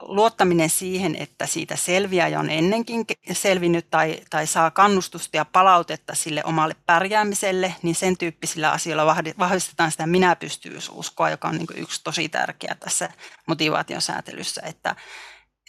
luottaminen 0.00 0.70
siihen, 0.70 1.16
että 1.16 1.46
siitä 1.46 1.76
selviää 1.76 2.28
ja 2.28 2.40
on 2.40 2.50
ennenkin 2.50 3.04
selvinnyt 3.32 3.90
tai, 3.90 4.20
tai 4.30 4.46
saa 4.46 4.70
kannustusta 4.70 5.36
ja 5.36 5.44
palautetta 5.44 6.14
sille 6.14 6.42
omalle 6.44 6.76
pärjäämiselle, 6.86 7.74
niin 7.82 7.94
sen 7.94 8.18
tyyppisillä 8.18 8.70
asioilla 8.70 9.16
vahvistetaan 9.38 9.90
sitä 9.90 10.06
minäpystyvyysuskoa, 10.06 11.30
joka 11.30 11.48
on 11.48 11.54
niin 11.54 11.66
yksi 11.76 12.04
tosi 12.04 12.28
tärkeä 12.28 12.76
tässä 12.80 13.08
motivaatiosäätelyssä, 13.46 14.62
että, 14.64 14.96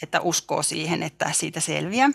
että 0.01 0.21
uskoo 0.21 0.63
siihen, 0.63 1.03
että 1.03 1.31
siitä 1.31 1.59
selviää. 1.59 2.09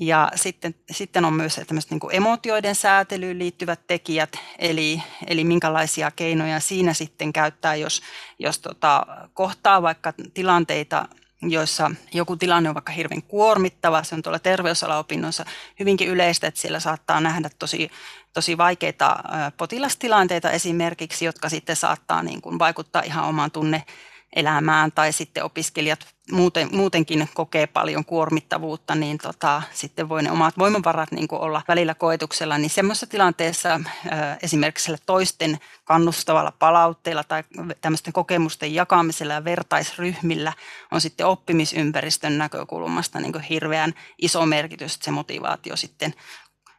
Ja 0.00 0.30
sitten, 0.34 0.74
sitten 0.90 1.24
on 1.24 1.32
myös 1.32 1.60
tämmöiset 1.66 1.90
niin 1.90 2.00
emotioiden 2.10 2.74
säätelyyn 2.74 3.38
liittyvät 3.38 3.80
tekijät, 3.86 4.38
eli, 4.58 5.02
eli 5.26 5.44
minkälaisia 5.44 6.10
keinoja 6.10 6.60
siinä 6.60 6.94
sitten 6.94 7.32
käyttää, 7.32 7.74
jos, 7.74 8.02
jos 8.38 8.58
tota, 8.58 9.06
kohtaa 9.34 9.82
vaikka 9.82 10.12
tilanteita, 10.34 11.08
joissa 11.42 11.90
joku 12.14 12.36
tilanne 12.36 12.68
on 12.68 12.74
vaikka 12.74 12.92
hirveän 12.92 13.22
kuormittava, 13.22 14.02
se 14.02 14.14
on 14.14 14.22
tuolla 14.22 14.38
terveysalaopinnoissa 14.38 15.44
hyvinkin 15.80 16.08
yleistä, 16.08 16.46
että 16.46 16.60
siellä 16.60 16.80
saattaa 16.80 17.20
nähdä 17.20 17.50
tosi, 17.58 17.90
tosi 18.32 18.58
vaikeita 18.58 19.16
potilastilanteita 19.56 20.50
esimerkiksi, 20.50 21.24
jotka 21.24 21.48
sitten 21.48 21.76
saattaa 21.76 22.22
niin 22.22 22.42
kuin 22.42 22.58
vaikuttaa 22.58 23.02
ihan 23.02 23.24
omaan 23.24 23.50
tunne 23.50 23.82
elämään 24.36 24.92
tai 24.92 25.12
sitten 25.12 25.44
opiskelijat 25.44 26.17
muuten, 26.32 26.68
muutenkin 26.72 27.28
kokee 27.34 27.66
paljon 27.66 28.04
kuormittavuutta, 28.04 28.94
niin 28.94 29.18
tota, 29.18 29.62
sitten 29.72 30.08
voi 30.08 30.22
ne 30.22 30.30
omat 30.30 30.58
voimavarat 30.58 31.12
niin 31.12 31.28
olla 31.30 31.62
välillä 31.68 31.94
koetuksella, 31.94 32.58
niin 32.58 32.70
semmoisessa 32.70 33.06
tilanteessa 33.06 33.80
esimerkiksi 34.42 34.92
toisten 35.06 35.58
kannustavalla 35.84 36.52
palautteella 36.58 37.24
tai 37.24 37.44
tämmöisten 37.80 38.12
kokemusten 38.12 38.74
jakamisella 38.74 39.34
ja 39.34 39.44
vertaisryhmillä 39.44 40.52
on 40.92 41.00
sitten 41.00 41.26
oppimisympäristön 41.26 42.38
näkökulmasta 42.38 43.20
niin 43.20 43.40
hirveän 43.40 43.94
iso 44.18 44.46
merkitys, 44.46 44.94
että 44.94 45.04
se 45.04 45.10
motivaatio 45.10 45.76
sitten 45.76 46.14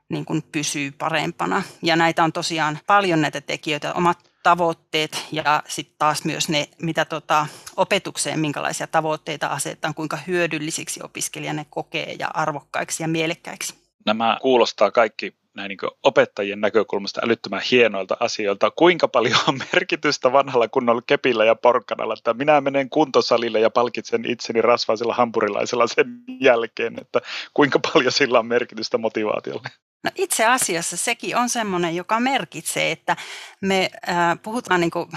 niin 0.10 0.26
kuin 0.26 0.44
pysyy 0.52 0.92
parempana. 0.92 1.64
Ja 1.82 1.96
näitä 1.96 2.24
on 2.24 2.34
tosiaan 2.34 2.80
paljon 2.88 3.22
näitä 3.22 3.42
tekijöitä. 3.42 3.94
Omat 3.94 4.29
tavoitteet 4.44 5.26
ja 5.32 5.64
sitten 5.68 5.96
taas 6.00 6.26
myös 6.26 6.50
ne, 6.50 6.70
mitä 6.82 7.06
tota, 7.06 7.48
opetukseen, 7.78 8.40
minkälaisia 8.40 8.88
tavoitteita 8.88 9.48
asetetaan, 9.48 9.94
kuinka 9.94 10.18
hyödyllisiksi 10.28 11.00
opiskelija 11.04 11.54
ne 11.54 11.66
kokee 11.70 12.16
ja 12.20 12.28
arvokkaiksi 12.34 13.04
ja 13.04 13.08
mielekkäiksi. 13.08 13.74
Nämä 14.06 14.38
kuulostaa 14.42 14.92
kaikki 14.92 15.34
näin 15.54 15.70
niin 15.70 15.92
opettajien 16.04 16.62
näkökulmasta 16.62 17.22
älyttömän 17.24 17.62
hienoilta 17.72 18.18
asioilta. 18.20 18.72
Kuinka 18.72 19.08
paljon 19.08 19.40
on 19.48 19.60
merkitystä 19.74 20.32
vanhalla 20.32 20.68
kunnolla 20.68 21.02
kepillä 21.08 21.46
ja 21.46 21.56
porkkanalla, 21.56 22.14
että 22.14 22.34
minä 22.34 22.62
menen 22.62 22.90
kuntosalille 22.90 23.60
ja 23.60 23.70
palkitsen 23.70 24.26
itseni 24.26 24.62
rasvaisella 24.62 25.14
hampurilaisella 25.14 25.88
sen 25.88 26.24
jälkeen, 26.40 26.94
että 27.02 27.22
kuinka 27.54 27.80
paljon 27.80 28.12
sillä 28.12 28.40
on 28.40 28.46
merkitystä 28.46 28.98
motivaatiolle? 28.98 29.70
No 30.04 30.12
itse 30.16 30.46
asiassa 30.46 30.98
sekin 30.98 31.38
on 31.38 31.50
semmoinen, 31.50 31.96
joka 31.96 32.20
merkitsee, 32.20 32.92
että 32.92 33.16
me 33.62 33.90
äh, 34.10 34.40
puhutaan 34.44 34.82
niin 34.82 34.92
kuin 34.92 35.10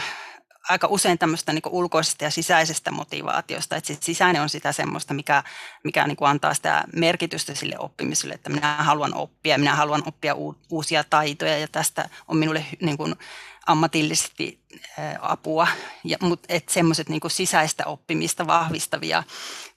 aika 0.68 0.86
usein 0.90 1.18
tämmöistä 1.18 1.52
niin 1.52 1.62
ulkoisesta 1.70 2.24
ja 2.24 2.30
sisäisestä 2.30 2.90
motivaatiosta, 2.90 3.76
että 3.76 3.88
sit 3.88 4.02
sisäinen 4.02 4.42
on 4.42 4.48
sitä 4.48 4.72
semmoista, 4.72 5.14
mikä, 5.14 5.42
mikä 5.84 6.06
niin 6.06 6.16
antaa 6.20 6.54
sitä 6.54 6.84
merkitystä 6.96 7.54
sille 7.54 7.76
oppimiselle, 7.78 8.34
että 8.34 8.50
minä 8.50 8.76
haluan 8.76 9.14
oppia, 9.14 9.58
minä 9.58 9.74
haluan 9.74 10.02
oppia 10.06 10.34
uusia 10.70 11.04
taitoja 11.04 11.58
ja 11.58 11.68
tästä 11.68 12.08
on 12.28 12.36
minulle 12.36 12.66
niin 12.80 12.96
kuin 12.96 13.14
ammatillisesti 13.66 14.60
apua, 15.20 15.68
ja, 16.04 16.16
mutta 16.20 16.54
semmoiset 16.68 17.08
niin 17.08 17.20
sisäistä 17.28 17.86
oppimista 17.86 18.46
vahvistavia 18.46 19.22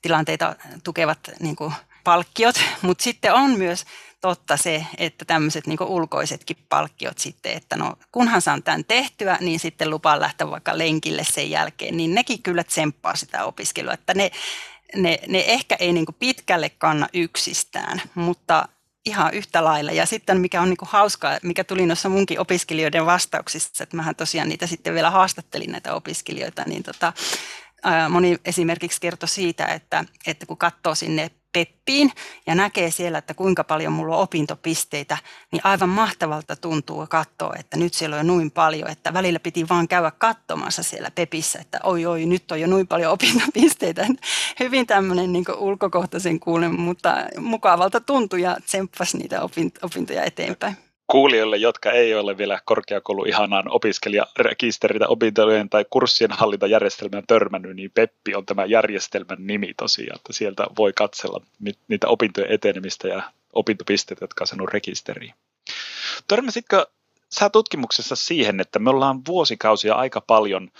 tilanteita 0.01 0.55
tukevat 0.83 1.19
niin 1.39 1.55
kuin 1.55 1.73
palkkiot, 2.03 2.55
mutta 2.81 3.03
sitten 3.03 3.33
on 3.33 3.57
myös 3.57 3.85
totta 4.25 4.57
se, 4.57 4.85
että 4.97 5.25
tämmöiset 5.25 5.67
niin 5.67 5.81
ulkoisetkin 5.81 6.57
palkkiot 6.69 7.17
sitten, 7.17 7.51
että 7.51 7.75
no 7.75 7.93
kunhan 8.11 8.41
saan 8.41 8.63
tämän 8.63 8.85
tehtyä, 8.85 9.37
niin 9.41 9.59
sitten 9.59 9.89
lupaan 9.89 10.19
lähteä 10.19 10.51
vaikka 10.51 10.77
lenkille 10.77 11.23
sen 11.23 11.49
jälkeen, 11.49 11.97
niin 11.97 12.15
nekin 12.15 12.43
kyllä 12.43 12.63
tsemppaa 12.63 13.15
sitä 13.15 13.45
opiskelua, 13.45 13.93
että 13.93 14.13
ne, 14.13 14.31
ne, 14.95 15.19
ne 15.27 15.43
ehkä 15.47 15.75
ei 15.79 15.93
niin 15.93 16.05
pitkälle 16.19 16.69
kanna 16.69 17.07
yksistään, 17.13 18.01
mutta 18.15 18.67
ihan 19.05 19.33
yhtä 19.33 19.63
lailla. 19.63 19.91
Ja 19.91 20.05
sitten 20.05 20.41
mikä 20.41 20.61
on 20.61 20.69
niin 20.69 20.77
hauskaa, 20.81 21.37
mikä 21.43 21.63
tuli 21.63 21.85
noissa 21.85 22.09
munkin 22.09 22.39
opiskelijoiden 22.39 23.05
vastauksissa, 23.05 23.83
että 23.83 23.97
mähän 23.97 24.15
tosiaan 24.15 24.49
niitä 24.49 24.67
sitten 24.67 24.93
vielä 24.93 25.11
haastattelin 25.11 25.71
näitä 25.71 25.93
opiskelijoita, 25.93 26.63
niin 26.65 26.83
tota, 26.83 27.13
moni 28.09 28.37
esimerkiksi 28.45 29.01
kertoi 29.01 29.29
siitä, 29.29 29.65
että, 29.65 30.05
että 30.27 30.45
kun 30.45 30.57
katsoo 30.57 30.95
sinne 30.95 31.31
Peppiin 31.55 32.11
ja 32.47 32.55
näkee 32.55 32.91
siellä, 32.91 33.17
että 33.17 33.33
kuinka 33.33 33.63
paljon 33.63 33.93
mulla 33.93 34.15
on 34.15 34.23
opintopisteitä, 34.23 35.17
niin 35.51 35.61
aivan 35.63 35.89
mahtavalta 35.89 36.55
tuntuu 36.55 37.07
katsoa, 37.09 37.55
että 37.59 37.77
nyt 37.77 37.93
siellä 37.93 38.15
on 38.15 38.19
jo 38.19 38.33
noin 38.33 38.51
paljon, 38.51 38.89
että 38.89 39.13
välillä 39.13 39.39
piti 39.39 39.69
vaan 39.69 39.87
käydä 39.87 40.11
katsomassa 40.11 40.83
siellä 40.83 41.11
Pepissä, 41.11 41.59
että 41.59 41.79
oi 41.83 42.05
oi, 42.05 42.25
nyt 42.25 42.51
on 42.51 42.61
jo 42.61 42.67
noin 42.67 42.87
paljon 42.87 43.11
opintopisteitä. 43.11 44.07
Hyvin 44.59 44.87
tämmöinen 44.87 45.33
niin 45.33 45.45
ulkokohtaisen 45.57 46.39
kuulen, 46.39 46.79
mutta 46.79 47.15
mukavalta 47.39 48.01
tuntui 48.01 48.41
ja 48.41 48.57
tsemppasi 48.65 49.17
niitä 49.17 49.41
opintoja 49.81 50.23
eteenpäin 50.23 50.77
kuulijoille, 51.07 51.57
jotka 51.57 51.91
ei 51.91 52.15
ole 52.15 52.37
vielä 52.37 52.59
korkeakoulu 52.65 53.25
ihanaan 53.25 53.71
opiskelijarekisteritä 53.71 55.07
opintojen 55.07 55.69
tai 55.69 55.85
kurssien 55.89 56.31
hallintajärjestelmään 56.31 57.27
törmännyt, 57.27 57.75
niin 57.75 57.91
Peppi 57.91 58.35
on 58.35 58.45
tämä 58.45 58.65
järjestelmän 58.65 59.37
nimi 59.39 59.73
tosiaan, 59.77 60.15
että 60.15 60.33
sieltä 60.33 60.67
voi 60.77 60.93
katsella 60.93 61.41
niitä 61.87 62.07
opintojen 62.07 62.51
etenemistä 62.51 63.07
ja 63.07 63.23
opintopisteitä, 63.53 64.23
jotka 64.23 64.43
on 64.43 64.47
saanut 64.47 64.69
rekisteriin. 64.69 65.33
Törmäsitkö 66.27 66.85
sä 67.39 67.49
tutkimuksessa 67.49 68.15
siihen, 68.15 68.59
että 68.59 68.79
me 68.79 68.89
ollaan 68.89 69.21
vuosikausia 69.27 69.93
aika 69.93 70.21
paljon 70.21 70.71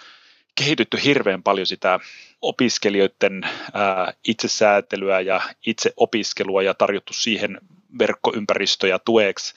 kehitytty 0.56 0.98
hirveän 1.04 1.44
paljon 1.44 1.68
sitä 1.68 2.00
opiskelijoiden 2.42 3.44
ää, 3.74 4.14
itsesäätelyä 4.28 5.20
ja 5.20 5.42
itseopiskelua 5.66 6.64
ja 6.64 6.74
tarjottu 6.74 7.14
siihen 7.14 7.58
verkkoympäristöjä 8.00 9.00
tueksi. 9.00 9.54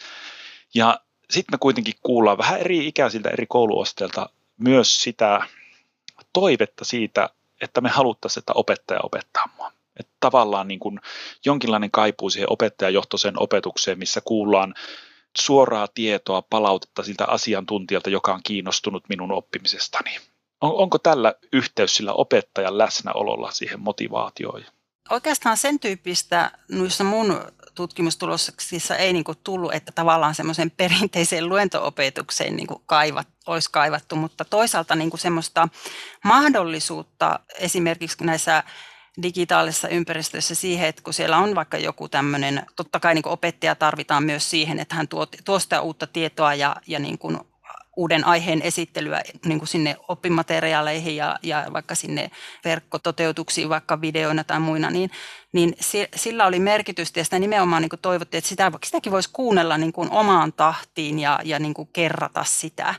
Ja 0.75 1.01
sitten 1.31 1.55
me 1.55 1.59
kuitenkin 1.59 1.95
kuullaan 2.03 2.39
vähän 2.39 2.61
eri 2.61 2.87
ikäisiltä 2.87 3.29
eri 3.29 3.47
kouluosteilta 3.47 4.29
myös 4.59 5.03
sitä 5.03 5.47
toivetta 6.33 6.85
siitä, 6.85 7.31
että 7.61 7.81
me 7.81 7.89
haluttaisiin, 7.89 8.41
että 8.41 8.53
opettaja 8.53 9.01
opettaa 9.03 9.49
mua. 9.57 9.73
Että 9.97 10.13
tavallaan 10.21 10.69
niin 10.69 10.81
kuin 10.81 11.01
jonkinlainen 11.45 11.91
kaipuu 11.91 12.31
siihen 12.31 12.53
opettajajohtoiseen 12.53 13.43
opetukseen, 13.43 13.99
missä 13.99 14.21
kuullaan 14.25 14.75
suoraa 15.39 15.89
tietoa, 15.95 16.43
palautetta 16.43 17.03
siltä 17.03 17.25
asiantuntijalta, 17.25 18.11
joka 18.11 18.35
on 18.35 18.41
kiinnostunut 18.43 19.05
minun 19.09 19.33
oppimisestani. 19.33 20.17
On, 20.61 20.73
onko 20.75 20.99
tällä 20.99 21.35
yhteys 21.53 21.95
sillä 21.95 22.13
opettajan 22.13 22.79
läsnäololla 22.79 23.51
siihen 23.51 23.81
motivaatioon? 23.81 24.65
Oikeastaan 25.11 25.57
sen 25.57 25.81
tyyppistä 25.81 26.51
noissa 26.71 27.05
mun 27.05 27.43
tutkimustuloksissa 27.79 28.97
ei 28.97 29.13
niin 29.13 29.25
kuin 29.25 29.39
tullut, 29.45 29.75
että 29.75 29.93
tavallaan 29.93 30.35
semmoisen 30.35 30.71
perinteiseen 30.71 31.49
luentoopetukseen 31.49 32.57
niin 32.57 32.67
kuin 32.67 32.83
kaivat, 32.87 33.29
olisi 33.47 33.71
kaivattu, 33.73 34.17
mutta 34.17 34.45
toisaalta 34.45 34.95
niin 34.95 35.11
kuin 35.11 35.21
semmoista 35.21 35.69
mahdollisuutta 36.25 37.41
esimerkiksi 37.59 38.25
näissä 38.25 38.63
digitaalisessa 39.23 39.89
ympäristössä 39.89 40.55
siihen, 40.55 40.89
että 40.89 41.03
kun 41.03 41.15
siellä 41.15 41.39
on 41.39 41.55
vaikka 41.55 41.79
joku 41.79 42.09
tämmöinen, 42.09 42.67
totta 42.77 43.01
kai 43.01 43.15
niin 43.15 43.23
kuin 43.23 43.33
opettaja 43.33 43.75
tarvitaan 43.75 44.25
myös 44.25 44.51
siihen, 44.51 44.79
että 44.79 44.95
hän 44.95 45.09
tuo, 45.09 45.27
tuo 45.45 45.59
sitä 45.59 45.81
uutta 45.81 46.07
tietoa 46.07 46.55
ja, 46.55 46.77
ja 46.87 46.99
niin 46.99 47.19
kuin 47.19 47.39
uuden 47.99 48.25
aiheen 48.25 48.63
esittelyä 48.63 49.23
niin 49.47 49.59
kuin 49.59 49.69
sinne 49.69 49.97
oppimateriaaleihin 50.09 51.17
ja, 51.17 51.39
ja 51.43 51.67
vaikka 51.73 51.95
sinne 51.95 52.31
verkkototeutuksiin, 52.65 53.69
vaikka 53.69 54.01
videoina 54.01 54.45
tai 54.45 54.61
muina, 54.61 54.91
niin, 54.91 55.11
niin 55.53 55.75
sillä 56.17 56.47
oli 56.47 56.59
merkitystä 56.59 57.21
ja 57.21 57.25
sitä 57.25 57.39
nimenomaan 57.39 57.83
niin 57.83 57.91
kuin 57.91 58.01
toivottiin, 58.01 58.39
että 58.39 58.49
sitä, 58.49 58.73
sitäkin 58.85 59.13
voisi 59.13 59.31
kuunnella 59.33 59.79
niin 59.79 59.93
kuin 59.93 60.11
omaan 60.11 60.53
tahtiin 60.53 61.19
ja, 61.19 61.41
ja 61.45 61.59
niin 61.59 61.75
kuin 61.75 61.89
kerrata 61.93 62.45
sitä. 62.45 62.95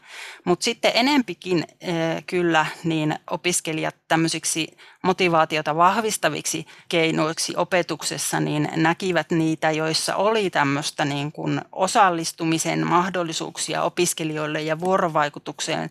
Mutta 0.45 0.63
sitten 0.63 0.91
enempikin 0.93 1.57
äh, 1.83 2.23
kyllä 2.27 2.65
niin 2.83 3.15
opiskelijat 3.29 3.95
tämmöisiksi 4.07 4.77
motivaatiota 5.03 5.75
vahvistaviksi 5.75 6.65
keinoiksi 6.89 7.53
opetuksessa, 7.55 8.39
niin 8.39 8.69
näkivät 8.75 9.31
niitä, 9.31 9.71
joissa 9.71 10.15
oli 10.15 10.49
tämmöistä 10.49 11.05
niin 11.05 11.31
kuin 11.31 11.61
osallistumisen 11.71 12.87
mahdollisuuksia 12.87 13.83
opiskelijoille 13.83 14.61
ja 14.61 14.79
vuorovaikutukseen 14.79 15.89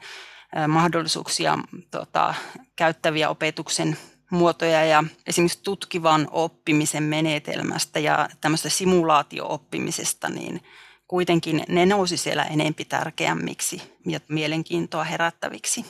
mahdollisuuksia 0.69 1.59
tota, 1.91 2.35
käyttäviä 2.77 3.29
opetuksen 3.29 3.97
muotoja 4.31 4.85
ja 4.85 5.05
esimerkiksi 5.27 5.63
tutkivan 5.63 6.29
oppimisen 6.31 7.03
menetelmästä 7.03 7.99
ja 7.99 8.29
tämmöistä 8.41 8.69
simulaatio-oppimisesta, 8.69 10.29
niin 10.29 10.63
kuitenkin 11.09 11.65
ne 11.69 11.87
nousi 11.87 12.17
siellä 12.17 12.45
enempi 12.45 12.85
tärkeämmiksi 12.85 13.83
ja 14.07 14.21
mielenkiintoa 14.29 15.05
herättäviksi. 15.05 15.85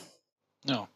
Joo. 0.67 0.87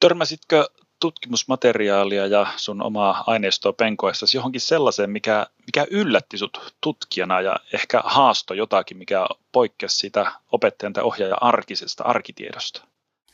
Törmäsitkö 0.00 0.68
tutkimusmateriaalia 1.00 2.26
ja 2.26 2.46
sun 2.56 2.82
omaa 2.82 3.24
aineistoa 3.26 3.72
penkoessasi 3.72 4.36
johonkin 4.36 4.60
sellaiseen, 4.60 5.10
mikä, 5.10 5.46
mikä 5.66 5.86
yllätti 5.90 6.38
sut 6.38 6.74
tutkijana 6.80 7.40
ja 7.40 7.56
ehkä 7.72 8.02
haasto 8.04 8.54
jotakin, 8.54 8.96
mikä 8.96 9.26
poikkesi 9.52 9.98
sitä 9.98 10.32
opettajan 10.52 10.92
tai 10.92 11.04
ohjaajan 11.04 11.42
arkisesta 11.42 12.04
arkitiedosta? 12.04 12.82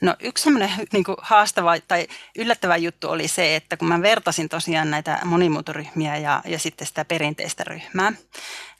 No 0.03 0.17
yksi 0.21 0.45
semmoinen 0.45 0.71
niin 0.93 1.05
haastava 1.19 1.81
tai 1.89 2.07
yllättävä 2.39 2.77
juttu 2.77 3.09
oli 3.09 3.29
se, 3.29 3.57
että 3.57 3.77
kun 3.77 3.89
mä 3.89 4.03
vertasin 4.03 4.49
tosiaan 4.49 4.91
näitä 4.91 5.19
monimuotoryhmiä 5.25 6.17
ja, 6.17 6.43
ja 6.45 6.59
sitten 6.59 6.87
sitä 6.87 7.05
perinteistä 7.05 7.65
ryhmää, 7.65 8.13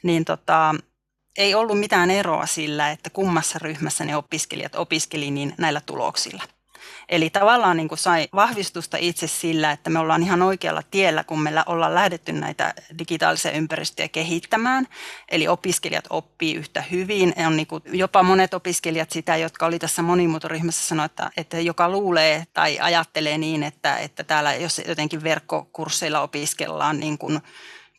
niin 0.03 0.25
tota, 0.25 0.75
ei 1.37 1.55
ollut 1.55 1.79
mitään 1.79 2.11
eroa 2.11 2.45
sillä, 2.45 2.91
että 2.91 3.09
kummassa 3.09 3.59
ryhmässä 3.59 4.05
ne 4.05 4.15
opiskelijat 4.15 4.75
opiskeli 4.75 5.31
niin 5.31 5.55
näillä 5.57 5.81
tuloksilla. 5.81 6.43
Eli 7.09 7.29
tavallaan 7.29 7.77
niin 7.77 7.87
kuin 7.87 7.99
sai 7.99 8.27
vahvistusta 8.35 8.97
itse 8.97 9.27
sillä, 9.27 9.71
että 9.71 9.89
me 9.89 9.99
ollaan 9.99 10.23
ihan 10.23 10.41
oikealla 10.41 10.81
tiellä, 10.91 11.23
kun 11.23 11.41
meillä 11.41 11.63
ollaan 11.67 11.95
lähdetty 11.95 12.31
näitä 12.31 12.73
digitaalisia 12.99 13.51
ympäristöjä 13.51 14.07
kehittämään. 14.07 14.87
Eli 15.31 15.47
opiskelijat 15.47 16.05
oppii 16.09 16.55
yhtä 16.55 16.81
hyvin. 16.81 17.33
On 17.47 17.57
niin 17.57 17.67
kuin 17.67 17.83
jopa 17.91 18.23
monet 18.23 18.53
opiskelijat 18.53 19.11
sitä, 19.11 19.37
jotka 19.37 19.65
oli 19.65 19.79
tässä 19.79 20.01
monimuotoryhmässä 20.01 20.87
sanoa, 20.87 21.05
että, 21.05 21.31
että 21.37 21.59
joka 21.59 21.89
luulee 21.89 22.43
tai 22.53 22.79
ajattelee 22.79 23.37
niin, 23.37 23.63
että, 23.63 23.97
että 23.97 24.23
täällä 24.23 24.55
jos 24.55 24.81
jotenkin 24.87 25.23
verkkokursseilla 25.23 26.21
opiskellaan 26.21 26.99
niin 26.99 27.17
kuin 27.17 27.39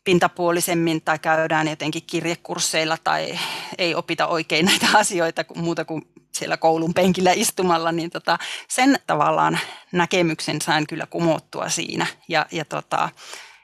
pintapuolisemmin 0.05 1.01
tai 1.01 1.19
käydään 1.19 1.67
jotenkin 1.67 2.03
kirjekursseilla 2.07 2.97
tai 3.03 3.39
ei 3.77 3.95
opita 3.95 4.27
oikein 4.27 4.65
näitä 4.71 4.87
asioita 4.93 5.45
muuta 5.55 5.85
kuin 5.85 6.01
siellä 6.31 6.57
koulun 6.57 6.93
penkillä 6.93 7.31
istumalla, 7.31 7.91
niin 7.91 8.09
tota, 8.09 8.37
sen 8.67 8.99
tavallaan 9.07 9.59
näkemyksen 9.91 10.61
sain 10.61 10.87
kyllä 10.87 11.05
kumottua 11.05 11.69
siinä. 11.69 12.07
Ja, 12.29 12.45
ja 12.51 12.65
tota, 12.65 13.09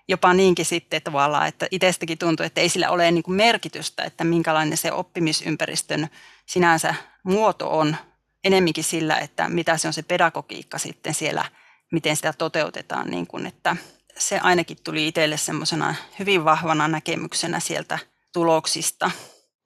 jopa 0.08 0.34
niinkin 0.34 0.66
sitten 0.66 1.02
tavallaan, 1.02 1.48
että 1.48 1.68
itsestäkin 1.72 2.18
tuntui, 2.18 2.46
että 2.46 2.62
ei 2.62 2.70
sillä 2.70 2.90
ole 2.90 3.12
niin 3.12 3.24
kuin 3.24 3.36
merkitystä, 3.36 4.04
että 4.04 4.24
minkälainen 4.24 4.78
se 4.78 4.92
oppimisympäristön 4.92 6.08
sinänsä 6.46 6.96
muoto 7.24 7.78
on, 7.78 7.96
enemminkin 8.44 8.84
sillä, 8.84 9.18
että 9.18 9.50
mitä 9.50 9.78
se 9.78 9.88
on 9.88 9.94
se 9.94 10.02
pedagogiikka 10.02 10.78
sitten 10.78 11.14
siellä, 11.14 11.46
miten 11.92 12.16
sitä 12.16 12.34
toteutetaan, 12.34 13.10
niin 13.10 13.28
kuin, 13.28 13.46
että 13.46 13.76
se 14.18 14.40
ainakin 14.40 14.78
tuli 14.84 15.08
itselle 15.08 15.38
semmoisena 15.38 15.96
hyvin 16.20 16.46
vahvana 16.46 16.88
näkemyksenä 16.88 17.60
sieltä 17.60 18.00
tuloksista. 18.34 19.12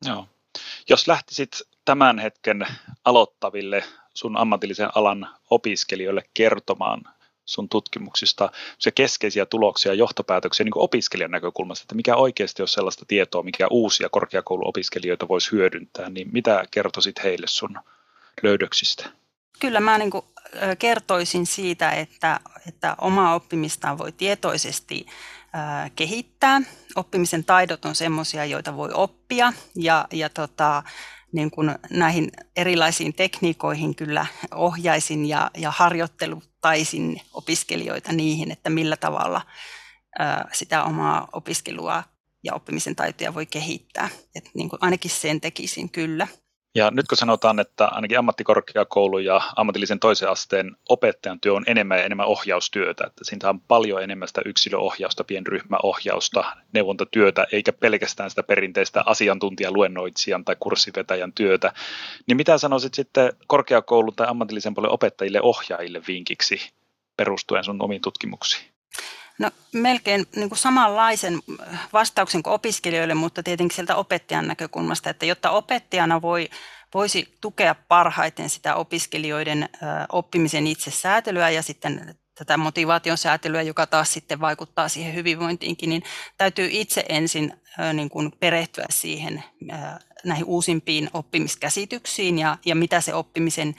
Joo. 0.06 0.28
Jos 0.90 1.08
lähtisit 1.08 1.62
tämän 1.86 2.20
hetken 2.20 2.68
aloittaville 3.06 3.84
sun 4.14 4.38
ammatillisen 4.38 4.90
alan 4.96 5.30
opiskelijoille 5.50 6.24
kertomaan 6.34 7.02
sun 7.46 7.70
tutkimuksista 7.70 8.52
se 8.80 8.92
keskeisiä 8.92 9.46
tuloksia 9.46 9.92
ja 9.92 9.96
johtopäätöksiä 9.96 10.64
niin 10.64 10.74
opiskelijan 10.76 11.32
näkökulmasta, 11.32 11.84
että 11.84 11.96
mikä 11.96 12.16
oikeasti 12.16 12.62
on 12.62 12.68
sellaista 12.68 13.06
tietoa, 13.08 13.44
mikä 13.44 13.68
uusia 13.72 14.10
korkeakouluopiskelijoita 14.10 15.28
voisi 15.28 15.52
hyödyntää, 15.52 16.10
niin 16.10 16.30
mitä 16.32 16.66
kertoisit 16.72 17.24
heille 17.24 17.48
sun 17.48 17.80
löydöksistä? 18.44 19.10
Kyllä 19.60 19.80
mä 19.80 19.98
niin 19.98 20.12
kuin 20.12 20.26
kertoisin 20.80 21.46
siitä, 21.46 21.92
että, 21.92 22.40
että 22.68 22.96
omaa 23.02 23.36
oppimistaan 23.36 23.98
voi 23.98 24.12
tietoisesti 24.12 25.06
kehittää. 25.96 26.62
Oppimisen 26.96 27.46
taidot 27.46 27.86
on 27.86 27.96
sellaisia, 27.96 28.46
joita 28.46 28.78
voi 28.78 28.90
oppia 28.94 29.54
ja, 29.76 30.08
ja 30.12 30.30
tota, 30.30 30.84
niin 31.32 31.52
kuin 31.52 31.76
näihin 31.90 32.32
erilaisiin 32.56 33.14
tekniikoihin 33.14 33.96
kyllä 33.96 34.26
ohjaisin 34.56 35.26
ja, 35.26 35.52
ja 35.58 35.72
harjoittelutaisin 35.72 37.22
opiskelijoita 37.34 38.12
niihin, 38.12 38.52
että 38.52 38.70
millä 38.70 38.98
tavalla 38.98 39.42
sitä 40.54 40.84
omaa 40.84 41.28
opiskelua 41.34 42.04
ja 42.44 42.54
oppimisen 42.54 42.96
taitoja 42.96 43.34
voi 43.34 43.46
kehittää. 43.46 44.10
Et 44.36 44.50
niin 44.54 44.70
kuin 44.70 44.80
ainakin 44.82 45.12
sen 45.12 45.42
tekisin 45.42 45.90
kyllä. 45.90 46.28
Ja 46.76 46.92
nyt 46.92 47.08
kun 47.08 47.18
sanotaan, 47.18 47.60
että 47.60 47.86
ainakin 47.88 48.20
ammattikorkeakoulu 48.20 49.20
ja 49.20 49.42
ammatillisen 49.56 50.00
toisen 50.00 50.30
asteen 50.30 50.76
opettajan 50.90 51.40
työ 51.40 51.54
on 51.54 51.64
enemmän 51.68 51.98
ja 51.98 52.04
enemmän 52.04 52.26
ohjaustyötä, 52.26 53.04
että 53.08 53.24
siinä 53.24 53.50
on 53.50 53.60
paljon 53.60 54.04
enemmän 54.04 54.28
sitä 54.28 54.42
yksilöohjausta, 54.46 55.24
pienryhmäohjausta, 55.24 56.44
neuvontatyötä, 56.74 57.48
eikä 57.52 57.74
pelkästään 57.74 58.30
sitä 58.30 58.44
perinteistä 58.44 59.04
asiantuntijaluennoitsijan 59.06 60.46
tai 60.46 60.56
kurssivetäjän 60.60 61.34
työtä, 61.34 61.74
niin 62.28 62.38
mitä 62.38 62.58
sanoisit 62.58 62.94
sitten 62.94 63.34
korkeakoulun 63.48 64.16
tai 64.16 64.28
ammatillisen 64.28 64.74
puolen 64.74 64.92
opettajille 64.92 65.42
ohjaajille 65.42 66.02
vinkiksi 66.08 66.72
perustuen 67.18 67.64
sun 67.64 67.82
omiin 67.82 68.02
tutkimuksiin? 68.02 68.75
No 69.40 69.52
melkein 69.74 70.26
niin 70.36 70.50
kuin 70.50 70.60
samanlaisen 70.60 71.40
vastauksen 71.94 72.44
kuin 72.44 72.54
opiskelijoille, 72.54 73.14
mutta 73.14 73.44
tietenkin 73.44 73.76
sieltä 73.76 73.96
opettajan 73.96 74.48
näkökulmasta, 74.48 75.10
että 75.10 75.26
jotta 75.26 75.52
opettajana 75.52 76.22
voi, 76.22 76.50
voisi 76.94 77.38
tukea 77.42 77.76
parhaiten 77.76 78.50
sitä 78.50 78.76
opiskelijoiden 78.76 79.70
oppimisen 80.12 80.68
itsesäätelyä 80.68 81.50
ja 81.50 81.64
sitten 81.64 82.16
tätä 82.38 82.58
motivaation 82.58 83.18
säätelyä, 83.18 83.62
joka 83.62 83.88
taas 83.88 84.14
sitten 84.14 84.40
vaikuttaa 84.40 84.90
siihen 84.90 85.16
hyvinvointiinkin, 85.16 85.90
niin 85.90 86.04
täytyy 86.38 86.68
itse 86.72 87.06
ensin 87.10 87.54
niin 87.94 88.10
kuin 88.10 88.32
perehtyä 88.40 88.86
siihen 88.90 89.44
näihin 90.26 90.46
uusimpiin 90.46 91.10
oppimiskäsityksiin 91.14 92.40
ja, 92.40 92.58
ja 92.66 92.76
mitä 92.76 93.02
se 93.02 93.14
oppimisen 93.14 93.76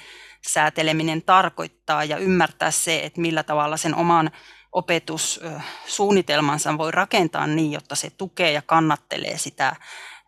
sääteleminen 0.49 1.23
tarkoittaa 1.23 2.05
ja 2.05 2.17
ymmärtää 2.17 2.71
se, 2.71 3.01
että 3.05 3.21
millä 3.21 3.43
tavalla 3.43 3.77
sen 3.77 3.95
oman 3.95 4.31
opetussuunnitelmansa 4.77 6.79
voi 6.79 6.91
rakentaa 6.91 7.47
niin, 7.47 7.73
jotta 7.73 7.95
se 7.95 8.11
tukee 8.11 8.53
ja 8.53 8.63
kannattelee 8.63 9.39
sitä, 9.39 9.77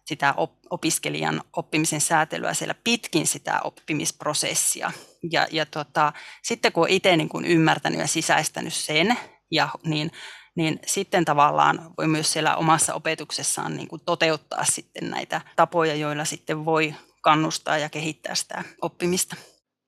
sitä 0.05 0.35
opiskelijan 0.71 1.43
oppimisen 1.57 2.01
säätelyä 2.01 2.55
siellä 2.55 2.75
pitkin 2.85 3.27
sitä 3.27 3.61
oppimisprosessia. 3.65 4.93
Ja, 5.31 5.47
ja 5.51 5.67
tota, 5.67 6.13
sitten 6.43 6.73
kun 6.73 6.83
on 6.83 6.89
itse 6.89 7.17
niin 7.17 7.29
kun 7.29 7.45
ymmärtänyt 7.45 8.01
ja 8.01 8.07
sisäistänyt 8.07 8.75
sen, 8.75 9.19
ja, 9.51 9.69
niin, 9.85 10.11
niin 10.57 10.81
sitten 10.87 11.25
tavallaan 11.25 11.91
voi 11.99 12.09
myös 12.09 12.33
siellä 12.33 12.57
omassa 12.57 12.95
opetuksessaan 12.95 13.77
niin 13.77 13.89
kuin 13.89 14.03
toteuttaa 14.05 14.65
sitten 14.65 15.11
näitä 15.11 15.41
tapoja, 15.57 15.95
joilla 15.95 16.25
sitten 16.25 16.65
voi 16.65 16.95
kannustaa 17.23 17.79
ja 17.79 17.89
kehittää 17.89 18.35
sitä 18.35 18.65
oppimista. 18.83 19.37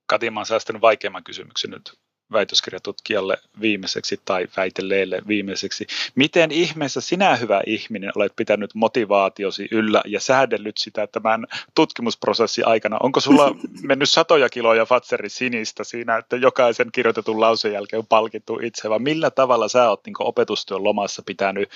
Kati, 0.07 0.31
mä 0.31 0.40
olen 0.40 0.46
säästänyt 0.46 0.83
vaikeamman 0.83 1.25
kysymyksen 1.25 1.70
nyt 1.70 1.99
väitöskirjatutkijalle 2.32 3.38
viimeiseksi 3.60 4.20
tai 4.24 4.48
väitelleelle 4.56 5.22
viimeiseksi. 5.28 5.86
Miten 6.14 6.50
ihmeessä 6.50 7.00
sinä, 7.00 7.36
hyvä 7.36 7.62
ihminen, 7.66 8.12
olet 8.14 8.32
pitänyt 8.36 8.74
motivaatiosi 8.74 9.68
yllä 9.70 10.02
ja 10.06 10.20
säädellyt 10.20 10.78
sitä 10.78 11.06
tämän 11.06 11.46
tutkimusprosessin 11.74 12.66
aikana? 12.66 12.96
Onko 13.02 13.20
sulla 13.20 13.54
mennyt 13.88 14.10
satoja 14.10 14.48
kiloja 14.48 14.86
Fatseri 14.86 15.28
sinistä 15.28 15.84
siinä, 15.84 16.16
että 16.16 16.36
jokaisen 16.36 16.92
kirjoitetun 16.92 17.40
lauseen 17.40 17.74
jälkeen 17.74 17.98
on 17.98 18.06
palkittu 18.06 18.58
itse, 18.62 18.90
vai 18.90 18.98
millä 18.98 19.30
tavalla 19.30 19.68
sä 19.68 19.88
oot 19.88 20.06
niin 20.06 20.14
opetustyön 20.18 20.84
lomassa 20.84 21.22
pitänyt 21.26 21.70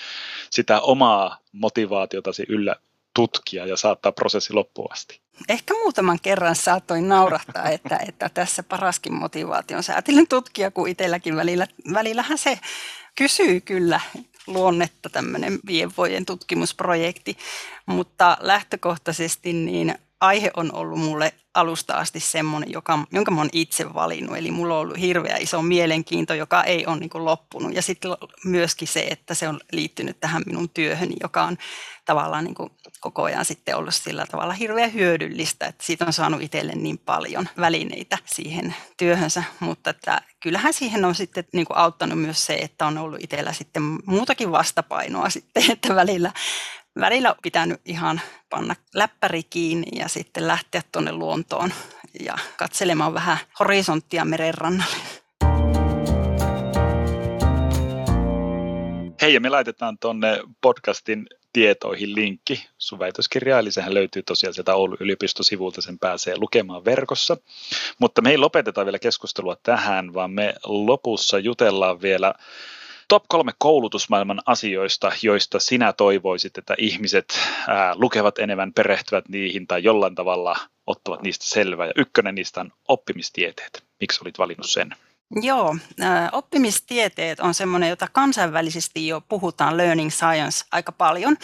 sitä 0.50 0.80
omaa 0.80 1.38
motivaatiotasi 1.52 2.44
yllä 2.48 2.76
tutkia 3.14 3.66
ja 3.66 3.76
saattaa 3.76 4.12
prosessi 4.12 4.52
loppuun 4.52 4.92
asti? 4.92 5.20
Ehkä 5.48 5.74
muutaman 5.74 6.18
kerran 6.22 6.56
saatoin 6.56 7.08
naurahtaa, 7.08 7.70
että, 7.70 7.98
että 8.08 8.28
tässä 8.28 8.62
paraskin 8.62 9.14
motivaation 9.14 9.82
säätelyn 9.82 10.28
tutkija, 10.28 10.70
kun 10.70 10.88
itselläkin 10.88 11.36
välillä, 11.36 11.66
välillähän 11.92 12.38
se 12.38 12.58
kysyy 13.14 13.60
kyllä 13.60 14.00
luonnetta 14.46 15.08
tämmöinen 15.08 15.58
viiden 15.66 15.92
vuoden 15.96 16.26
tutkimusprojekti, 16.26 17.38
mutta 17.86 18.36
lähtökohtaisesti 18.40 19.52
niin 19.52 19.98
aihe 20.26 20.50
on 20.56 20.74
ollut 20.74 20.98
mulle 20.98 21.32
alusta 21.54 21.94
asti 21.94 22.20
semmoinen, 22.20 22.72
joka, 22.72 22.98
jonka 23.12 23.30
mä 23.30 23.40
oon 23.40 23.48
itse 23.52 23.94
valinnut. 23.94 24.36
Eli 24.36 24.50
mulla 24.50 24.74
on 24.74 24.80
ollut 24.80 25.00
hirveä 25.00 25.36
iso 25.36 25.62
mielenkiinto, 25.62 26.34
joka 26.34 26.64
ei 26.64 26.86
ole 26.86 26.96
niin 26.96 27.10
loppunut. 27.14 27.74
Ja 27.74 27.82
sitten 27.82 28.10
myöskin 28.44 28.88
se, 28.88 29.06
että 29.10 29.34
se 29.34 29.48
on 29.48 29.60
liittynyt 29.72 30.20
tähän 30.20 30.42
minun 30.46 30.68
työhöni, 30.68 31.14
joka 31.20 31.42
on 31.42 31.58
tavallaan 32.04 32.44
niin 32.44 32.54
koko 33.00 33.22
ajan 33.22 33.44
sitten 33.44 33.76
ollut 33.76 33.94
sillä 33.94 34.26
tavalla 34.26 34.52
hirveän 34.52 34.92
hyödyllistä, 34.92 35.66
että 35.66 35.84
siitä 35.84 36.06
on 36.06 36.12
saanut 36.12 36.42
itselle 36.42 36.72
niin 36.72 36.98
paljon 36.98 37.48
välineitä 37.60 38.18
siihen 38.24 38.74
työhönsä. 38.96 39.44
Mutta 39.60 39.90
että 39.90 40.20
kyllähän 40.40 40.72
siihen 40.72 41.04
on 41.04 41.14
sitten 41.14 41.44
niin 41.52 41.66
auttanut 41.70 42.18
myös 42.18 42.46
se, 42.46 42.54
että 42.54 42.86
on 42.86 42.98
ollut 42.98 43.22
itsellä 43.22 43.52
sitten 43.52 43.82
muutakin 44.06 44.52
vastapainoa 44.52 45.30
sitten, 45.30 45.70
että 45.70 45.94
välillä 45.94 46.32
välillä 47.00 47.34
pitänyt 47.42 47.80
ihan 47.84 48.20
panna 48.50 48.76
läppäri 48.94 49.42
kiinni 49.42 49.98
ja 49.98 50.08
sitten 50.08 50.46
lähteä 50.46 50.82
tuonne 50.92 51.12
luontoon 51.12 51.72
ja 52.20 52.38
katselemaan 52.56 53.14
vähän 53.14 53.38
horisonttia 53.60 54.24
merenrannalle. 54.24 54.96
Hei, 59.22 59.34
ja 59.34 59.40
me 59.40 59.48
laitetaan 59.48 59.98
tuonne 59.98 60.40
podcastin 60.60 61.26
tietoihin 61.52 62.14
linkki 62.14 62.66
sun 62.78 62.98
väitöskirjaa, 62.98 63.58
eli 63.58 63.72
sehän 63.72 63.94
löytyy 63.94 64.22
tosiaan 64.22 64.54
sieltä 64.54 64.74
Oulun 64.74 64.96
yliopistosivulta, 65.00 65.82
sen 65.82 65.98
pääsee 65.98 66.34
lukemaan 66.38 66.84
verkossa. 66.84 67.36
Mutta 67.98 68.22
me 68.22 68.30
ei 68.30 68.38
lopeteta 68.38 68.84
vielä 68.84 68.98
keskustelua 68.98 69.56
tähän, 69.62 70.14
vaan 70.14 70.30
me 70.30 70.54
lopussa 70.64 71.38
jutellaan 71.38 72.02
vielä 72.02 72.34
top 73.08 73.24
kolme 73.28 73.52
koulutusmaailman 73.58 74.42
asioista, 74.46 75.12
joista 75.22 75.60
sinä 75.60 75.92
toivoisit, 75.92 76.58
että 76.58 76.74
ihmiset 76.78 77.38
ää, 77.68 77.94
lukevat 77.96 78.38
enemmän, 78.38 78.72
perehtyvät 78.72 79.28
niihin 79.28 79.66
tai 79.66 79.84
jollain 79.84 80.14
tavalla 80.14 80.56
ottavat 80.86 81.22
niistä 81.22 81.44
selvää. 81.44 81.86
Ja 81.86 81.92
ykkönen 81.96 82.34
niistä 82.34 82.60
on 82.60 82.72
oppimistieteet. 82.88 83.84
Miksi 84.00 84.20
olit 84.22 84.38
valinnut 84.38 84.70
sen? 84.70 84.94
Joo, 85.42 85.76
oppimistieteet 86.32 87.40
on 87.40 87.54
semmoinen, 87.54 87.88
jota 87.88 88.08
kansainvälisesti 88.12 89.08
jo 89.08 89.20
puhutaan 89.28 89.76
learning 89.76 90.10
science 90.10 90.64
aika 90.72 90.92
paljon, 90.92 91.36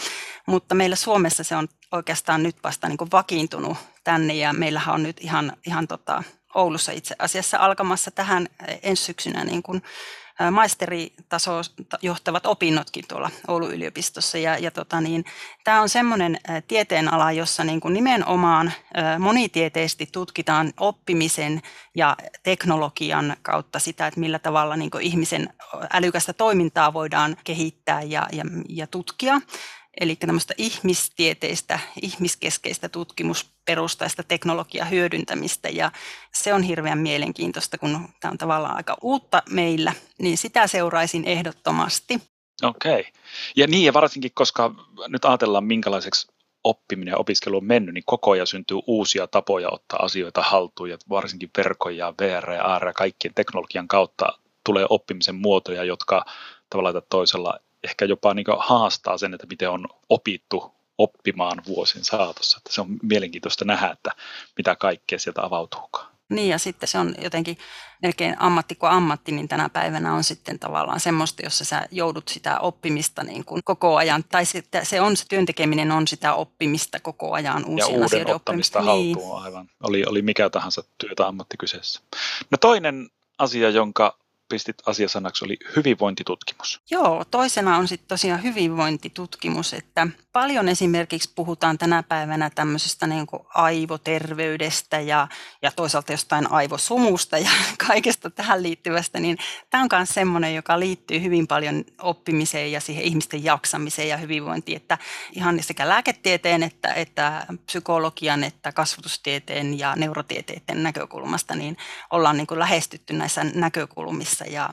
mutta 0.47 0.75
meillä 0.75 0.95
Suomessa 0.95 1.43
se 1.43 1.55
on 1.55 1.67
oikeastaan 1.91 2.43
nyt 2.43 2.55
vasta 2.63 2.87
niin 2.87 2.97
kuin 2.97 3.11
vakiintunut 3.11 3.77
tänne 4.03 4.33
ja 4.33 4.53
meillähän 4.53 4.95
on 4.95 5.03
nyt 5.03 5.17
ihan, 5.19 5.53
ihan 5.67 5.87
tota, 5.87 6.23
Oulussa 6.55 6.91
itse 6.91 7.15
asiassa 7.19 7.57
alkamassa 7.57 8.11
tähän 8.11 8.47
ensi 8.83 9.03
syksynä 9.03 9.43
niin 9.43 9.63
kuin 9.63 9.81
maisteritaso 10.51 11.61
johtavat 12.01 12.45
opinnotkin 12.45 13.05
tuolla 13.07 13.31
Oulun 13.47 13.73
yliopistossa. 13.73 14.37
Ja, 14.37 14.57
ja 14.57 14.71
tota 14.71 15.01
niin, 15.01 15.25
tämä 15.63 15.81
on 15.81 15.89
semmoinen 15.89 16.39
tieteenala, 16.67 17.31
jossa 17.31 17.63
niin 17.63 17.79
kuin 17.81 17.93
nimenomaan 17.93 18.71
monitieteisesti 19.19 20.09
tutkitaan 20.11 20.73
oppimisen 20.79 21.61
ja 21.95 22.17
teknologian 22.43 23.35
kautta 23.41 23.79
sitä, 23.79 24.07
että 24.07 24.19
millä 24.19 24.39
tavalla 24.39 24.75
niin 24.75 24.91
kuin 24.91 25.03
ihmisen 25.03 25.49
älykästä 25.93 26.33
toimintaa 26.33 26.93
voidaan 26.93 27.37
kehittää 27.43 28.01
ja, 28.01 28.27
ja, 28.31 28.43
ja 28.69 28.87
tutkia. 28.87 29.41
Eli 29.99 30.15
tämmöistä 30.15 30.53
ihmistieteistä, 30.57 31.79
ihmiskeskeistä 32.01 32.89
tutkimusperustaista 32.89 34.23
teknologian 34.23 34.89
hyödyntämistä 34.89 35.69
ja 35.69 35.91
se 36.33 36.53
on 36.53 36.63
hirveän 36.63 36.97
mielenkiintoista, 36.97 37.77
kun 37.77 38.09
tämä 38.19 38.31
on 38.31 38.37
tavallaan 38.37 38.75
aika 38.75 38.97
uutta 39.01 39.43
meillä, 39.49 39.93
niin 40.17 40.37
sitä 40.37 40.67
seuraisin 40.67 41.25
ehdottomasti. 41.25 42.21
Okei. 42.63 42.99
Okay. 42.99 43.11
Ja 43.55 43.67
niin, 43.67 43.85
ja 43.85 43.93
varsinkin 43.93 44.31
koska 44.33 44.75
nyt 45.07 45.25
ajatellaan 45.25 45.63
minkälaiseksi 45.63 46.27
oppiminen 46.63 47.11
ja 47.11 47.17
opiskelu 47.17 47.57
on 47.57 47.65
mennyt, 47.65 47.93
niin 47.93 48.03
koko 48.05 48.31
ajan 48.31 48.47
syntyy 48.47 48.77
uusia 48.87 49.27
tapoja 49.27 49.69
ottaa 49.71 50.05
asioita 50.05 50.41
haltuun 50.41 50.89
ja 50.89 50.97
varsinkin 51.09 51.49
verkon 51.57 51.97
ja 51.97 52.13
VR 52.21 52.51
ja 52.51 52.63
AR 52.63 52.87
ja 52.87 52.93
kaikkien 52.93 53.33
teknologian 53.33 53.87
kautta 53.87 54.39
tulee 54.65 54.85
oppimisen 54.89 55.35
muotoja, 55.35 55.83
jotka 55.83 56.25
tavallaan 56.69 57.03
toisella 57.09 57.59
ehkä 57.83 58.05
jopa 58.05 58.33
niin 58.33 58.45
haastaa 58.59 59.17
sen, 59.17 59.33
että 59.33 59.47
miten 59.47 59.69
on 59.69 59.87
opittu 60.09 60.71
oppimaan 60.97 61.61
vuosien 61.67 62.05
saatossa. 62.05 62.57
Että 62.57 62.73
se 62.73 62.81
on 62.81 62.87
mielenkiintoista 63.01 63.65
nähdä, 63.65 63.91
että 63.91 64.11
mitä 64.57 64.75
kaikkea 64.75 65.19
sieltä 65.19 65.41
avautuukaan. 65.45 66.11
Niin 66.29 66.49
ja 66.49 66.57
sitten 66.57 66.89
se 66.89 66.97
on 66.97 67.15
jotenkin 67.21 67.57
melkein 68.01 68.35
ammatti 68.39 68.75
kuin 68.75 68.91
ammatti, 68.91 69.31
niin 69.31 69.47
tänä 69.47 69.69
päivänä 69.69 70.13
on 70.13 70.23
sitten 70.23 70.59
tavallaan 70.59 70.99
semmoista, 70.99 71.41
jossa 71.41 71.65
sä 71.65 71.87
joudut 71.91 72.27
sitä 72.27 72.59
oppimista 72.59 73.23
niin 73.23 73.45
kuin 73.45 73.61
koko 73.63 73.95
ajan, 73.95 74.23
tai 74.23 74.45
sitten 74.45 74.85
se 74.85 75.01
on 75.01 75.17
se 75.17 75.25
työntekeminen 75.27 75.91
on 75.91 76.07
sitä 76.07 76.33
oppimista 76.33 76.99
koko 76.99 77.33
ajan 77.33 77.65
uusien 77.65 77.77
ja 77.77 77.87
uuden 77.87 78.03
asioiden 78.03 78.35
ottamista 78.35 78.79
oppimista. 78.79 79.19
haltuun 79.19 79.35
niin. 79.35 79.45
aivan, 79.45 79.69
oli, 79.83 80.05
oli 80.05 80.21
mikä 80.21 80.49
tahansa 80.49 80.83
työtä 80.97 81.27
ammatti 81.27 81.57
kyseessä. 81.57 82.01
No 82.51 82.57
toinen 82.57 83.09
asia, 83.37 83.69
jonka 83.69 84.20
pistit 84.51 84.75
asiasanaksi, 84.85 85.45
oli 85.45 85.57
hyvinvointitutkimus. 85.75 86.81
Joo, 86.91 87.25
toisena 87.31 87.77
on 87.77 87.87
sitten 87.87 88.07
tosiaan 88.07 88.43
hyvinvointitutkimus, 88.43 89.73
että 89.73 90.07
paljon 90.33 90.69
esimerkiksi 90.69 91.31
puhutaan 91.35 91.77
tänä 91.77 92.03
päivänä 92.03 92.49
tämmöisestä 92.49 93.07
niin 93.07 93.27
kuin 93.27 93.43
aivoterveydestä 93.53 94.99
ja, 94.99 95.27
ja 95.61 95.71
toisaalta 95.71 96.13
jostain 96.13 96.51
aivosumusta 96.51 97.37
ja 97.37 97.49
kaikesta 97.87 98.29
tähän 98.29 98.63
liittyvästä, 98.63 99.19
niin 99.19 99.37
tämä 99.69 99.83
on 99.83 99.89
myös 99.91 100.09
semmoinen, 100.09 100.55
joka 100.55 100.79
liittyy 100.79 101.21
hyvin 101.21 101.47
paljon 101.47 101.85
oppimiseen 102.01 102.71
ja 102.71 102.81
siihen 102.81 103.03
ihmisten 103.03 103.43
jaksamiseen 103.43 104.09
ja 104.09 104.17
hyvinvointiin, 104.17 104.75
että 104.75 104.97
ihan 105.31 105.63
sekä 105.63 105.89
lääketieteen 105.89 106.63
että, 106.63 106.93
että 106.93 107.45
psykologian 107.65 108.43
että 108.43 108.71
kasvatustieteen 108.71 109.79
ja 109.79 109.95
neurotieteiden 109.95 110.83
näkökulmasta, 110.83 111.55
niin 111.55 111.77
ollaan 112.11 112.37
niin 112.37 112.47
kuin 112.47 112.59
lähestytty 112.59 113.13
näissä 113.13 113.43
näkökulmissa 113.43 114.45
ja 114.45 114.69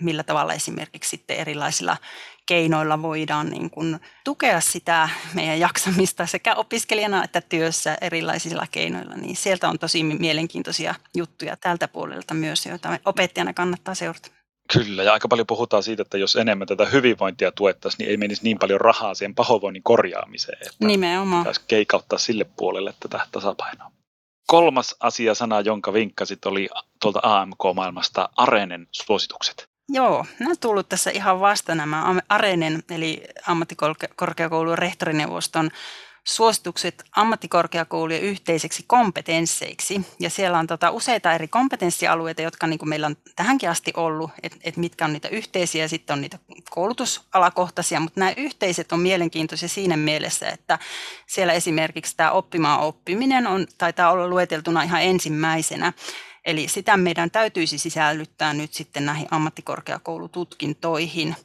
millä 0.00 0.22
tavalla 0.22 0.54
esimerkiksi 0.54 1.10
sitten 1.10 1.36
erilaisilla 1.36 1.96
keinoilla 2.46 3.02
voidaan 3.02 3.50
niin 3.50 3.70
kuin 3.70 4.00
tukea 4.24 4.60
sitä 4.60 5.08
meidän 5.34 5.60
jaksamista 5.60 6.26
sekä 6.26 6.54
opiskelijana 6.54 7.24
että 7.24 7.40
työssä 7.40 7.98
erilaisilla 8.00 8.66
keinoilla, 8.70 9.14
niin 9.14 9.36
sieltä 9.36 9.68
on 9.68 9.78
tosi 9.78 10.02
mielenkiintoisia 10.04 10.94
juttuja 11.16 11.56
tältä 11.56 11.88
puolelta 11.88 12.34
myös, 12.34 12.66
joita 12.66 12.98
opettajana 13.04 13.52
kannattaa 13.52 13.94
seurata. 13.94 14.28
Kyllä, 14.72 15.02
ja 15.02 15.12
aika 15.12 15.28
paljon 15.28 15.46
puhutaan 15.46 15.82
siitä, 15.82 16.02
että 16.02 16.18
jos 16.18 16.36
enemmän 16.36 16.66
tätä 16.66 16.84
hyvinvointia 16.84 17.52
tuettaisiin, 17.52 17.98
niin 17.98 18.10
ei 18.10 18.16
menisi 18.16 18.42
niin 18.44 18.58
paljon 18.58 18.80
rahaa 18.80 19.14
siihen 19.14 19.34
pahoinvoinnin 19.34 19.82
korjaamiseen. 19.82 20.58
Että 20.66 20.86
Nimenomaan. 20.86 21.42
Pitäisi 21.42 21.60
keikauttaa 21.68 22.18
sille 22.18 22.44
puolelle 22.56 22.94
tätä 23.00 23.26
tasapainoa. 23.32 23.90
Kolmas 24.52 24.96
asia 25.00 25.34
sana, 25.34 25.60
jonka 25.60 25.92
vinkkasit, 25.92 26.46
oli 26.46 26.68
tuolta 27.00 27.20
AMK-maailmasta 27.22 28.28
Arenen 28.36 28.88
suositukset. 28.90 29.68
Joo, 29.88 30.26
nämä 30.38 30.50
on 30.50 30.56
tullut 30.60 30.88
tässä 30.88 31.10
ihan 31.10 31.40
vasta 31.40 31.74
nämä 31.74 32.14
Arenen, 32.28 32.82
eli 32.90 33.22
ammattikorkeakoulun 33.46 34.78
rehtorineuvoston 34.78 35.70
suositukset 36.24 37.04
ammattikorkeakoulujen 37.16 38.22
yhteiseksi 38.22 38.84
kompetensseiksi. 38.86 40.00
Ja 40.20 40.30
siellä 40.30 40.58
on 40.58 40.66
tota 40.66 40.90
useita 40.90 41.32
eri 41.32 41.48
kompetenssialueita, 41.48 42.42
jotka 42.42 42.66
niin 42.66 42.78
kuin 42.78 42.88
meillä 42.88 43.06
on 43.06 43.16
tähänkin 43.36 43.70
asti 43.70 43.92
ollut, 43.96 44.30
että 44.42 44.58
et 44.64 44.76
mitkä 44.76 45.04
on 45.04 45.12
niitä 45.12 45.28
yhteisiä 45.28 45.84
ja 45.84 45.88
sitten 45.88 46.14
on 46.14 46.20
niitä 46.20 46.38
koulutusalakohtaisia, 46.70 48.00
mutta 48.00 48.20
nämä 48.20 48.32
yhteiset 48.36 48.92
on 48.92 49.00
mielenkiintoisia 49.00 49.68
siinä 49.68 49.96
mielessä, 49.96 50.48
että 50.48 50.78
siellä 51.26 51.52
esimerkiksi 51.52 52.16
tämä 52.16 52.30
oppimaan 52.30 52.80
oppiminen 52.80 53.46
on, 53.46 53.66
taitaa 53.78 54.10
olla 54.10 54.28
lueteltuna 54.28 54.82
ihan 54.82 55.02
ensimmäisenä. 55.02 55.92
Eli 56.44 56.68
sitä 56.68 56.96
meidän 56.96 57.30
täytyisi 57.30 57.78
sisällyttää 57.78 58.54
nyt 58.54 58.74
sitten 58.74 59.06
näihin 59.06 59.28
ammattikorkeakoulututkintoihin. 59.30 61.36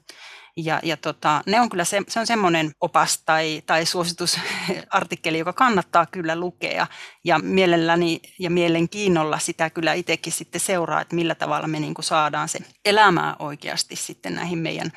Ja, 0.58 0.80
ja 0.84 0.98
tota, 0.98 1.42
ne 1.46 1.62
on 1.62 1.70
kyllä 1.70 1.86
se, 1.86 2.02
se 2.08 2.20
on 2.20 2.28
semmoinen 2.28 2.72
opas 2.82 3.24
tai, 3.26 3.62
tai 3.66 3.86
suositusartikkeli, 3.86 5.38
joka 5.44 5.54
kannattaa 5.54 6.06
kyllä 6.06 6.36
lukea. 6.36 6.88
Ja 7.24 7.40
mielelläni 7.40 8.22
ja 8.40 8.50
mielenkiinnolla 8.50 9.40
sitä 9.40 9.70
kyllä 9.70 9.94
itsekin 9.94 10.34
sitten 10.34 10.62
seuraa, 10.62 11.02
että 11.02 11.16
millä 11.16 11.36
tavalla 11.36 11.68
me 11.68 11.80
niin 11.80 11.94
kuin 11.94 12.06
saadaan 12.06 12.50
se 12.50 12.60
elämää 12.86 13.36
oikeasti 13.40 13.96
sitten 13.96 14.36
näihin 14.36 14.60
meidän 14.60 14.92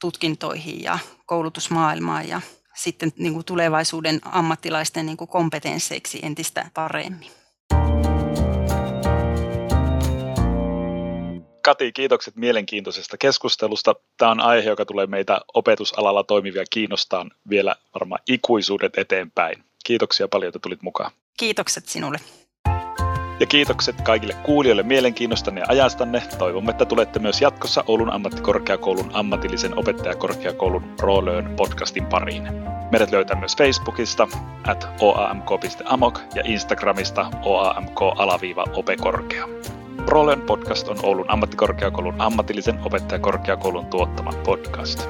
tutkintoihin 0.00 0.82
ja 0.82 0.98
koulutusmaailmaan 1.26 2.28
ja 2.28 2.40
sitten 2.76 3.12
niin 3.16 3.32
kuin 3.32 3.44
tulevaisuuden 3.44 4.20
ammattilaisten 4.24 5.06
niin 5.06 5.16
kuin 5.16 5.28
kompetensseiksi 5.28 6.18
entistä 6.22 6.70
paremmin. 6.74 7.39
Kati, 11.62 11.92
kiitokset 11.92 12.36
mielenkiintoisesta 12.36 13.16
keskustelusta. 13.16 13.94
Tämä 14.16 14.30
on 14.30 14.40
aihe, 14.40 14.70
joka 14.70 14.84
tulee 14.84 15.06
meitä 15.06 15.40
opetusalalla 15.54 16.24
toimivia 16.24 16.64
kiinnostaa 16.70 17.26
vielä 17.50 17.76
varmaan 17.94 18.22
ikuisuudet 18.28 18.98
eteenpäin. 18.98 19.64
Kiitoksia 19.84 20.28
paljon, 20.28 20.48
että 20.48 20.58
tulit 20.58 20.82
mukaan. 20.82 21.10
Kiitokset 21.38 21.88
sinulle. 21.88 22.18
Ja 23.40 23.46
kiitokset 23.46 24.02
kaikille 24.02 24.34
kuulijoille 24.42 24.82
mielenkiinnostanne 24.82 25.60
ja 25.60 25.66
ajastanne. 25.68 26.22
Toivomme, 26.38 26.70
että 26.70 26.84
tulette 26.84 27.18
myös 27.18 27.40
jatkossa 27.40 27.84
Oulun 27.86 28.12
ammattikorkeakoulun 28.12 29.10
ammatillisen 29.12 29.78
opettajakorkeakoulun 29.78 30.94
Roolöön 31.00 31.54
podcastin 31.56 32.06
pariin. 32.06 32.48
Meidät 32.90 33.10
löytää 33.10 33.38
myös 33.38 33.56
Facebookista 33.56 34.28
at 34.66 34.88
oamk.amok 35.00 36.20
ja 36.34 36.42
Instagramista 36.44 37.30
oamk-opekorkea. 37.42 39.48
Roolöön 40.06 40.40
podcast 40.40 40.88
on 40.88 40.96
Oulun 41.02 41.30
ammattikorkeakoulun 41.30 42.14
ammatillisen 42.18 42.80
opettajakorkeakoulun 42.84 43.86
tuottama 43.86 44.32
podcast. 44.44 45.08